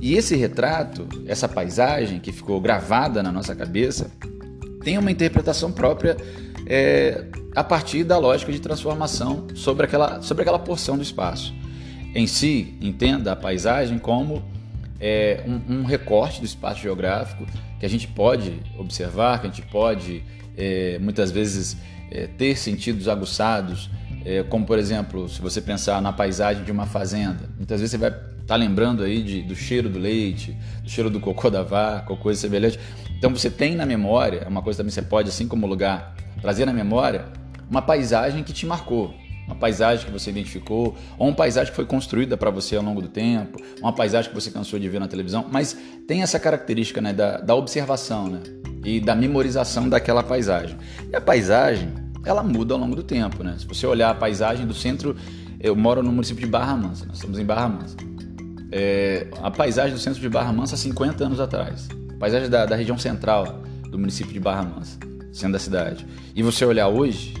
E 0.00 0.14
esse 0.14 0.34
retrato, 0.34 1.06
essa 1.26 1.48
paisagem 1.48 2.18
que 2.18 2.32
ficou 2.32 2.60
gravada 2.60 3.22
na 3.22 3.30
nossa 3.30 3.54
cabeça, 3.54 4.10
tem 4.82 4.98
uma 4.98 5.12
interpretação 5.12 5.70
própria 5.70 6.16
é, 6.66 7.26
a 7.54 7.62
partir 7.62 8.02
da 8.02 8.18
lógica 8.18 8.50
de 8.50 8.58
transformação 8.58 9.46
sobre 9.54 9.86
aquela, 9.86 10.20
sobre 10.20 10.42
aquela 10.42 10.58
porção 10.58 10.96
do 10.96 11.02
espaço 11.02 11.54
em 12.14 12.26
si, 12.26 12.76
entenda 12.80 13.32
a 13.32 13.36
paisagem 13.36 13.98
como 13.98 14.42
é, 15.00 15.44
um, 15.46 15.80
um, 15.80 15.84
recorte 15.84 16.40
do 16.40 16.46
espaço 16.46 16.80
geográfico 16.80 17.46
que 17.80 17.86
a 17.86 17.88
gente 17.88 18.06
pode 18.06 18.60
observar, 18.78 19.40
que 19.40 19.46
a 19.46 19.50
gente 19.50 19.62
pode 19.62 20.22
é, 20.56 20.98
muitas 21.00 21.30
vezes 21.30 21.76
é, 22.10 22.26
ter 22.26 22.56
sentidos 22.56 23.08
aguçados, 23.08 23.90
é, 24.24 24.42
como 24.44 24.64
por 24.64 24.78
exemplo, 24.78 25.28
se 25.28 25.40
você 25.40 25.60
pensar 25.60 26.00
na 26.00 26.12
paisagem 26.12 26.62
de 26.62 26.70
uma 26.70 26.86
fazenda, 26.86 27.48
muitas 27.56 27.80
vezes 27.80 27.90
você 27.90 27.98
vai 27.98 28.10
estar 28.10 28.46
tá 28.46 28.56
lembrando 28.56 29.02
aí 29.02 29.22
de, 29.22 29.42
do 29.42 29.56
cheiro 29.56 29.88
do 29.88 29.98
leite, 29.98 30.56
do 30.82 30.88
cheiro 30.88 31.10
do 31.10 31.18
cocô 31.18 31.50
da 31.50 31.62
vaca, 31.62 32.12
ou 32.12 32.16
coisa 32.16 32.40
semelhante. 32.40 32.78
Então 33.18 33.30
você 33.30 33.50
tem 33.50 33.74
na 33.74 33.86
memória, 33.86 34.42
é 34.44 34.48
uma 34.48 34.62
coisa 34.62 34.78
também 34.78 34.92
você 34.92 35.02
pode, 35.02 35.28
assim 35.28 35.48
como 35.48 35.66
lugar, 35.66 36.14
trazer 36.40 36.66
na 36.66 36.72
memória 36.72 37.24
uma 37.68 37.80
paisagem 37.80 38.44
que 38.44 38.52
te 38.52 38.66
marcou, 38.66 39.14
uma 39.46 39.56
paisagem 39.56 40.06
que 40.06 40.12
você 40.12 40.30
identificou, 40.30 40.96
ou 41.18 41.28
uma 41.28 41.34
paisagem 41.34 41.70
que 41.70 41.76
foi 41.76 41.84
construída 41.84 42.36
para 42.36 42.50
você 42.50 42.76
ao 42.76 42.82
longo 42.82 43.02
do 43.02 43.08
tempo, 43.08 43.60
uma 43.80 43.92
paisagem 43.92 44.30
que 44.30 44.34
você 44.34 44.50
cansou 44.50 44.78
de 44.78 44.88
ver 44.88 45.00
na 45.00 45.08
televisão, 45.08 45.46
mas 45.50 45.76
tem 46.06 46.22
essa 46.22 46.38
característica 46.38 47.00
né, 47.00 47.12
da, 47.12 47.38
da 47.38 47.54
observação 47.54 48.28
né, 48.28 48.40
e 48.84 49.00
da 49.00 49.14
memorização 49.14 49.88
daquela 49.88 50.22
paisagem. 50.22 50.76
E 51.10 51.16
a 51.16 51.20
paisagem, 51.20 51.92
ela 52.24 52.42
muda 52.42 52.74
ao 52.74 52.80
longo 52.80 52.94
do 52.94 53.02
tempo. 53.02 53.42
Né? 53.42 53.56
Se 53.58 53.66
você 53.66 53.86
olhar 53.86 54.10
a 54.10 54.14
paisagem 54.14 54.66
do 54.66 54.74
centro, 54.74 55.16
eu 55.60 55.76
moro 55.76 56.02
no 56.02 56.12
município 56.12 56.44
de 56.44 56.50
Barra 56.50 56.76
Mansa, 56.76 57.06
nós 57.06 57.16
estamos 57.16 57.38
em 57.38 57.44
Barra 57.44 57.68
Mansa. 57.68 57.96
É, 58.70 59.26
a 59.42 59.50
paisagem 59.50 59.92
do 59.92 60.00
centro 60.00 60.20
de 60.20 60.28
Barra 60.28 60.52
Mansa 60.52 60.74
há 60.76 60.78
50 60.78 61.24
anos 61.24 61.40
atrás, 61.40 61.88
a 62.10 62.18
paisagem 62.18 62.48
da, 62.48 62.64
da 62.64 62.74
região 62.74 62.96
central 62.96 63.62
do 63.88 63.98
município 63.98 64.32
de 64.32 64.40
Barra 64.40 64.62
Mansa, 64.62 64.98
sendo 65.32 65.52
da 65.52 65.58
cidade. 65.58 66.06
E 66.34 66.42
você 66.42 66.64
olhar 66.64 66.88
hoje, 66.88 67.34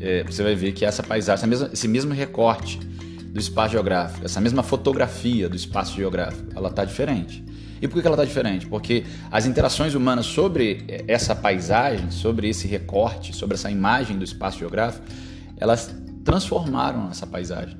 é, 0.00 0.22
você 0.24 0.42
vai 0.42 0.54
ver 0.54 0.72
que 0.72 0.84
essa 0.84 1.02
paisagem, 1.02 1.48
mesma, 1.48 1.70
esse 1.72 1.88
mesmo 1.88 2.12
recorte 2.12 2.78
do 2.78 3.40
espaço 3.40 3.72
geográfico, 3.72 4.24
essa 4.24 4.40
mesma 4.40 4.62
fotografia 4.62 5.48
do 5.48 5.56
espaço 5.56 5.96
geográfico, 5.96 6.50
ela 6.54 6.68
está 6.68 6.84
diferente. 6.84 7.44
E 7.80 7.86
por 7.86 8.00
que 8.00 8.06
ela 8.06 8.14
está 8.14 8.24
diferente? 8.24 8.66
Porque 8.66 9.04
as 9.30 9.46
interações 9.46 9.94
humanas 9.94 10.26
sobre 10.26 10.84
essa 11.06 11.34
paisagem, 11.34 12.10
sobre 12.10 12.48
esse 12.48 12.66
recorte, 12.66 13.34
sobre 13.34 13.54
essa 13.54 13.70
imagem 13.70 14.16
do 14.16 14.24
espaço 14.24 14.58
geográfico, 14.58 15.04
elas 15.58 15.94
transformaram 16.24 17.08
essa 17.10 17.26
paisagem, 17.26 17.76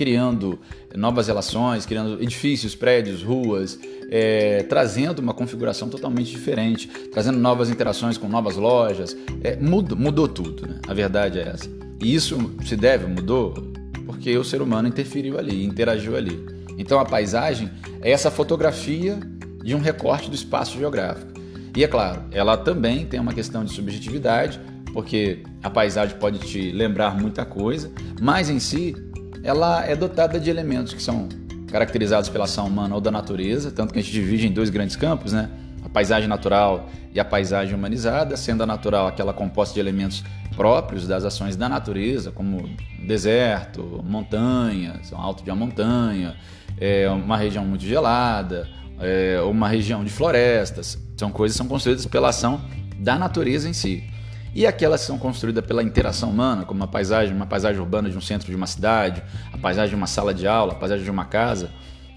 criando 0.00 0.58
novas 0.96 1.26
relações, 1.26 1.84
criando 1.84 2.22
edifícios, 2.22 2.74
prédios, 2.74 3.22
ruas, 3.22 3.78
é, 4.10 4.62
trazendo 4.62 5.18
uma 5.18 5.34
configuração 5.34 5.90
totalmente 5.90 6.30
diferente, 6.30 6.88
trazendo 7.12 7.38
novas 7.38 7.68
interações 7.68 8.16
com 8.16 8.26
novas 8.26 8.56
lojas. 8.56 9.14
É, 9.44 9.56
mudou, 9.56 9.98
mudou 9.98 10.26
tudo, 10.26 10.66
né? 10.66 10.80
a 10.88 10.94
verdade 10.94 11.38
é 11.38 11.48
essa. 11.48 11.68
E 12.00 12.14
isso 12.14 12.50
se 12.64 12.76
deve, 12.76 13.06
mudou, 13.08 13.52
porque 14.06 14.38
o 14.38 14.42
ser 14.42 14.62
humano 14.62 14.88
interferiu 14.88 15.38
ali, 15.38 15.66
interagiu 15.66 16.16
ali. 16.16 16.46
Então 16.78 16.98
a 16.98 17.04
paisagem 17.04 17.70
é 18.00 18.10
essa 18.10 18.30
fotografia 18.30 19.20
de 19.62 19.74
um 19.74 19.80
recorte 19.80 20.30
do 20.30 20.34
espaço 20.34 20.78
geográfico. 20.78 21.30
E 21.76 21.84
é 21.84 21.86
claro, 21.86 22.22
ela 22.32 22.56
também 22.56 23.04
tem 23.04 23.20
uma 23.20 23.34
questão 23.34 23.66
de 23.66 23.74
subjetividade, 23.74 24.58
porque 24.94 25.42
a 25.62 25.68
paisagem 25.68 26.16
pode 26.16 26.38
te 26.38 26.72
lembrar 26.72 27.14
muita 27.20 27.44
coisa, 27.44 27.92
mas 28.18 28.48
em 28.48 28.58
si 28.58 28.96
ela 29.42 29.84
é 29.84 29.96
dotada 29.96 30.38
de 30.38 30.50
elementos 30.50 30.92
que 30.92 31.02
são 31.02 31.28
caracterizados 31.70 32.28
pela 32.28 32.44
ação 32.44 32.66
humana 32.66 32.94
ou 32.94 33.00
da 33.00 33.10
natureza, 33.10 33.70
tanto 33.70 33.92
que 33.92 33.98
a 33.98 34.02
gente 34.02 34.12
divide 34.12 34.46
em 34.46 34.52
dois 34.52 34.70
grandes 34.70 34.96
campos, 34.96 35.32
né? 35.32 35.48
A 35.84 35.88
paisagem 35.88 36.28
natural 36.28 36.88
e 37.14 37.18
a 37.18 37.24
paisagem 37.24 37.74
humanizada, 37.74 38.36
sendo 38.36 38.62
a 38.62 38.66
natural 38.66 39.06
aquela 39.06 39.32
composta 39.32 39.74
de 39.74 39.80
elementos 39.80 40.22
próprios 40.54 41.06
das 41.06 41.24
ações 41.24 41.56
da 41.56 41.68
natureza, 41.68 42.30
como 42.30 42.68
deserto, 43.06 44.04
montanhas, 44.04 45.12
alto 45.12 45.42
de 45.42 45.50
uma 45.50 45.56
montanha, 45.56 46.36
é, 46.78 47.08
uma 47.08 47.36
região 47.36 47.64
muito 47.64 47.84
gelada, 47.84 48.68
é, 49.00 49.40
uma 49.40 49.68
região 49.68 50.04
de 50.04 50.10
florestas. 50.10 50.98
São 51.16 51.30
coisas 51.30 51.54
que 51.56 51.58
são 51.58 51.68
construídas 51.68 52.04
pela 52.06 52.28
ação 52.28 52.60
da 52.98 53.18
natureza 53.18 53.68
em 53.68 53.72
si. 53.72 54.04
E 54.54 54.66
aquelas 54.66 55.00
que 55.00 55.06
são 55.06 55.18
construídas 55.18 55.64
pela 55.64 55.82
interação 55.82 56.30
humana, 56.30 56.64
como 56.64 56.80
uma 56.80 56.88
paisagem, 56.88 57.34
uma 57.34 57.46
paisagem 57.46 57.80
urbana 57.80 58.10
de 58.10 58.16
um 58.16 58.20
centro 58.20 58.48
de 58.48 58.56
uma 58.56 58.66
cidade, 58.66 59.22
a 59.52 59.58
paisagem 59.58 59.90
de 59.90 59.96
uma 59.96 60.06
sala 60.06 60.34
de 60.34 60.46
aula, 60.46 60.72
a 60.72 60.76
paisagem 60.76 61.04
de 61.04 61.10
uma 61.10 61.24
casa, 61.24 61.70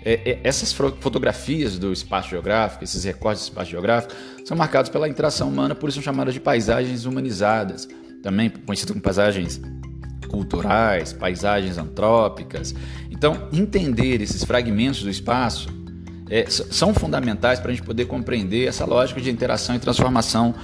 é, 0.06 0.32
é, 0.32 0.39
essas 0.43 0.74
fotografias 0.74 1.80
do 1.80 1.93
espaço 1.93 2.30
geográfico, 2.30 2.84
esses 2.84 3.04
recortes 3.04 3.43
do 3.43 3.50
espaço 3.50 3.72
geográfico, 3.72 4.13
são 4.43 4.58
marcados 4.58 4.89
pela 4.89 5.08
interação 5.08 5.48
humana, 5.48 5.74
por 5.74 5.89
isso 5.89 5.96
são 5.96 6.04
chamadas 6.04 6.34
de 6.34 6.39
paisagens 6.39 7.06
humanizadas, 7.06 7.88
também 8.22 8.50
conhecidas 8.50 8.91
como 8.91 9.02
paisagens 9.02 9.62
culturais, 10.28 11.13
paisagens 11.13 11.78
antrópicas. 11.78 12.74
Então, 13.12 13.48
entender 13.54 14.22
esses 14.22 14.43
fragmentos 14.43 15.04
do 15.04 15.10
espaço 15.10 15.69
é, 16.30 16.50
são 16.50 16.93
fundamentais 16.93 17.60
para 17.60 17.72
a 17.72 17.74
gente 17.76 17.86
poder 17.86 18.06
compreender 18.06 18.67
essa 18.67 18.86
lógica 18.86 19.22
de 19.22 19.30
interação 19.30 19.76
e 19.76 19.80
transformação 19.80 20.56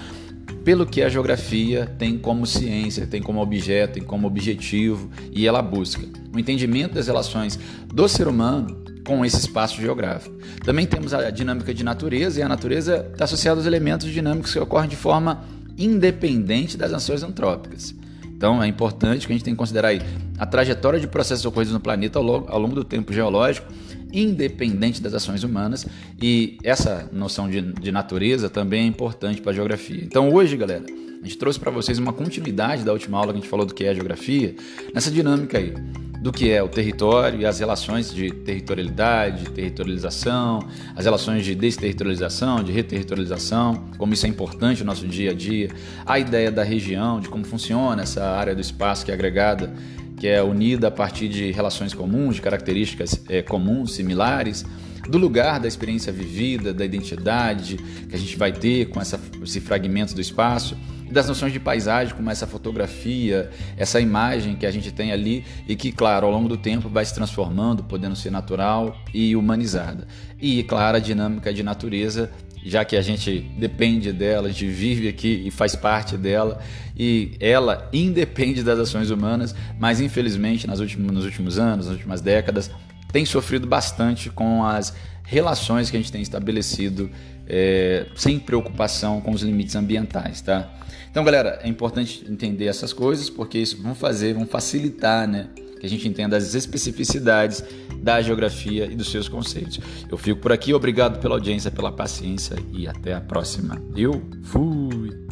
pelo 0.70 0.86
que 0.86 1.02
a 1.02 1.10
geografia 1.10 1.88
tem 1.98 2.16
como 2.16 2.46
ciência, 2.46 3.08
tem 3.08 3.24
como 3.24 3.42
objeto, 3.42 3.94
tem 3.94 4.04
como 4.04 4.28
objetivo 4.28 5.10
e 5.32 5.48
ela 5.48 5.64
busca 5.64 6.06
o 6.32 6.38
entendimento 6.38 6.94
das 6.94 7.08
relações 7.08 7.60
do 7.92 8.08
ser 8.08 8.28
humano 8.28 8.78
com 9.04 9.26
esse 9.26 9.38
espaço 9.38 9.82
geográfico. 9.82 10.38
Também 10.64 10.86
temos 10.86 11.12
a 11.12 11.32
dinâmica 11.32 11.74
de 11.74 11.84
natureza 11.84 12.40
e 12.40 12.44
a 12.44 12.48
natureza 12.48 13.10
está 13.12 13.26
associada 13.26 13.60
aos 13.60 13.66
elementos 13.66 14.12
dinâmicos 14.12 14.54
que 14.54 14.60
ocorrem 14.60 14.88
de 14.88 14.96
forma 14.96 15.44
independente 15.76 16.78
das 16.78 16.94
ações 16.94 17.24
antrópicas. 17.24 17.96
Então 18.28 18.62
é 18.62 18.68
importante 18.68 19.26
que 19.26 19.34
a 19.34 19.36
gente 19.36 19.44
tenha 19.44 19.56
que 19.56 19.60
considerar 19.60 19.88
aí 19.88 20.04
a 20.38 20.46
trajetória 20.46 21.00
de 21.00 21.08
processos 21.08 21.46
ocorridos 21.46 21.74
no 21.74 21.80
planeta 21.80 22.20
ao 22.20 22.24
longo, 22.24 22.48
ao 22.48 22.60
longo 22.60 22.76
do 22.76 22.84
tempo 22.84 23.12
geológico, 23.12 23.68
independente 24.12 25.02
das 25.02 25.13
ações 25.13 25.43
humanas, 25.43 25.86
e 26.22 26.58
essa 26.63 27.10
noção 27.12 27.50
de, 27.50 27.62
de 27.62 27.91
natureza 27.91 28.50
também 28.50 28.84
é 28.84 28.86
importante 28.86 29.41
para 29.41 29.52
a 29.52 29.56
geografia. 29.56 30.04
Então 30.04 30.34
hoje, 30.34 30.58
galera, 30.58 30.86
a 31.22 31.26
gente 31.26 31.38
trouxe 31.38 31.60
para 31.60 31.72
vocês 31.72 31.98
uma 32.00 32.13
continuidade 32.13 32.84
da 32.84 32.93
última 32.93 33.17
aula 33.17 33.34
que 33.34 33.39
a 33.39 33.41
gente 33.41 33.50
falou 33.50 33.65
do 33.65 33.74
que 33.74 33.84
é 33.84 33.93
geografia, 33.93 34.56
nessa 34.93 35.12
dinâmica 35.12 35.58
aí 35.58 35.74
do 36.22 36.34
que 36.34 36.52
é 36.52 36.62
o 36.62 36.67
território 36.67 37.39
e 37.39 37.45
as 37.45 37.60
relações 37.60 38.13
de 38.13 38.30
territorialidade, 38.30 39.43
de 39.43 39.52
territorialização, 39.52 40.60
as 40.95 41.06
relações 41.06 41.45
de 41.45 41.56
desterritorialização, 41.56 42.62
de 42.62 42.72
reterritorialização, 42.72 43.86
como 43.98 44.13
isso 44.13 44.26
é 44.26 44.30
importante 44.30 44.82
no 44.82 44.88
nosso 44.88 45.08
dia 45.08 45.32
a 45.32 45.34
dia, 45.34 45.69
a 46.06 46.19
ideia 46.19 46.52
da 46.52 46.63
região, 46.63 47.19
de 47.22 47.30
como 47.30 47.45
funciona 47.45 48.02
essa 48.02 48.26
área 48.26 48.54
do 48.54 48.60
espaço 48.60 49.06
que 49.06 49.12
é 49.12 49.13
agregada, 49.13 49.74
que 50.20 50.28
é 50.28 50.44
unida 50.44 50.90
a 50.90 50.92
partir 50.92 51.30
de 51.30 51.52
relações 51.52 51.94
comuns, 51.94 52.36
de 52.36 52.42
características 52.42 53.22
é, 53.30 53.42
comuns, 53.42 53.94
similares, 53.94 54.66
do 55.10 55.18
lugar 55.18 55.60
da 55.60 55.68
experiência 55.68 56.12
vivida, 56.12 56.74
da 56.74 56.86
identidade 56.86 57.78
que 57.78 58.16
a 58.16 58.20
gente 58.20 58.38
vai 58.38 58.52
ter 58.52 58.90
com 58.90 59.00
essa, 59.00 59.20
esse 59.42 59.60
fragmento 59.60 60.14
do 60.14 60.22
espaço 60.22 60.78
das 61.12 61.28
noções 61.28 61.52
de 61.52 61.60
paisagem, 61.60 62.14
como 62.14 62.30
essa 62.30 62.46
fotografia, 62.46 63.50
essa 63.76 64.00
imagem 64.00 64.56
que 64.56 64.66
a 64.66 64.72
gente 64.72 64.92
tem 64.92 65.12
ali 65.12 65.44
e 65.68 65.76
que, 65.76 65.92
claro, 65.92 66.28
ao 66.28 66.32
longo 66.32 66.48
do 66.48 66.58
tempo 66.58 66.88
vai 66.88 67.04
se 67.04 67.14
transformando, 67.14 67.84
podendo 67.84 68.16
ser 68.16 68.30
natural 68.30 68.96
e 69.14 69.36
humanizada. 69.36 70.08
E, 70.40 70.64
claro, 70.64 70.98
a 70.98 71.00
dinâmica 71.00 71.54
de 71.54 71.64
natureza, 71.64 72.32
já 72.63 72.84
que 72.84 72.95
a 72.95 73.02
gente 73.02 73.39
depende 73.58 74.12
dela, 74.12 74.48
a 74.48 74.52
gente 74.52 74.67
vive 74.67 75.08
aqui 75.08 75.43
e 75.45 75.52
faz 75.52 75.76
parte 75.76 76.17
dela, 76.17 76.60
e 76.98 77.32
ela 77.39 77.89
independe 77.93 78.63
das 78.63 78.80
ações 78.80 79.10
humanas, 79.10 79.56
mas 79.80 80.02
infelizmente 80.02 80.67
nas 80.67 80.80
últimos, 80.80 81.12
nos 81.12 81.26
últimos 81.26 81.58
anos, 81.58 81.88
nas 81.88 81.95
últimas 81.95 82.22
décadas, 82.22 82.69
tem 83.12 83.26
sofrido 83.26 83.65
bastante 83.65 84.30
com 84.30 84.63
as 84.63 84.93
relações 85.24 85.89
que 85.89 85.98
a 85.98 86.00
gente 86.00 86.12
tem 86.12 86.22
estabelecido 86.22 87.10
é, 87.48 88.06
sem 88.15 88.38
preocupação 88.38 89.22
com 89.22 89.32
os 89.32 89.41
limites 89.41 89.76
ambientais, 89.76 90.41
tá? 90.41 90.69
Então, 91.10 91.24
galera, 91.24 91.60
é 91.63 91.67
importante 91.67 92.24
entender 92.30 92.65
essas 92.65 92.93
coisas 92.93 93.30
porque 93.30 93.58
isso 93.58 93.82
vão 93.82 93.95
fazer, 93.95 94.34
vão 94.36 94.45
facilitar, 94.45 95.28
né? 95.28 95.48
Que 95.80 95.86
a 95.86 95.89
gente 95.89 96.08
entenda 96.08 96.36
as 96.36 96.54
especificidades 96.54 97.63
da 98.02 98.22
geografia 98.22 98.86
e 98.86 98.96
dos 98.96 99.10
seus 99.10 99.28
conceitos. 99.28 99.80
Eu 100.10 100.18
fico 100.18 100.39
por 100.39 100.52
aqui, 100.52 100.74
obrigado 100.74 101.20
pela 101.20 101.36
audiência, 101.36 101.72
pela 101.72 101.92
paciência 101.92 102.56
e 102.72 102.88
até 102.88 103.13
a 103.13 103.22
próxima. 103.22 103.82
Eu 103.96 104.22
fui! 104.44 105.29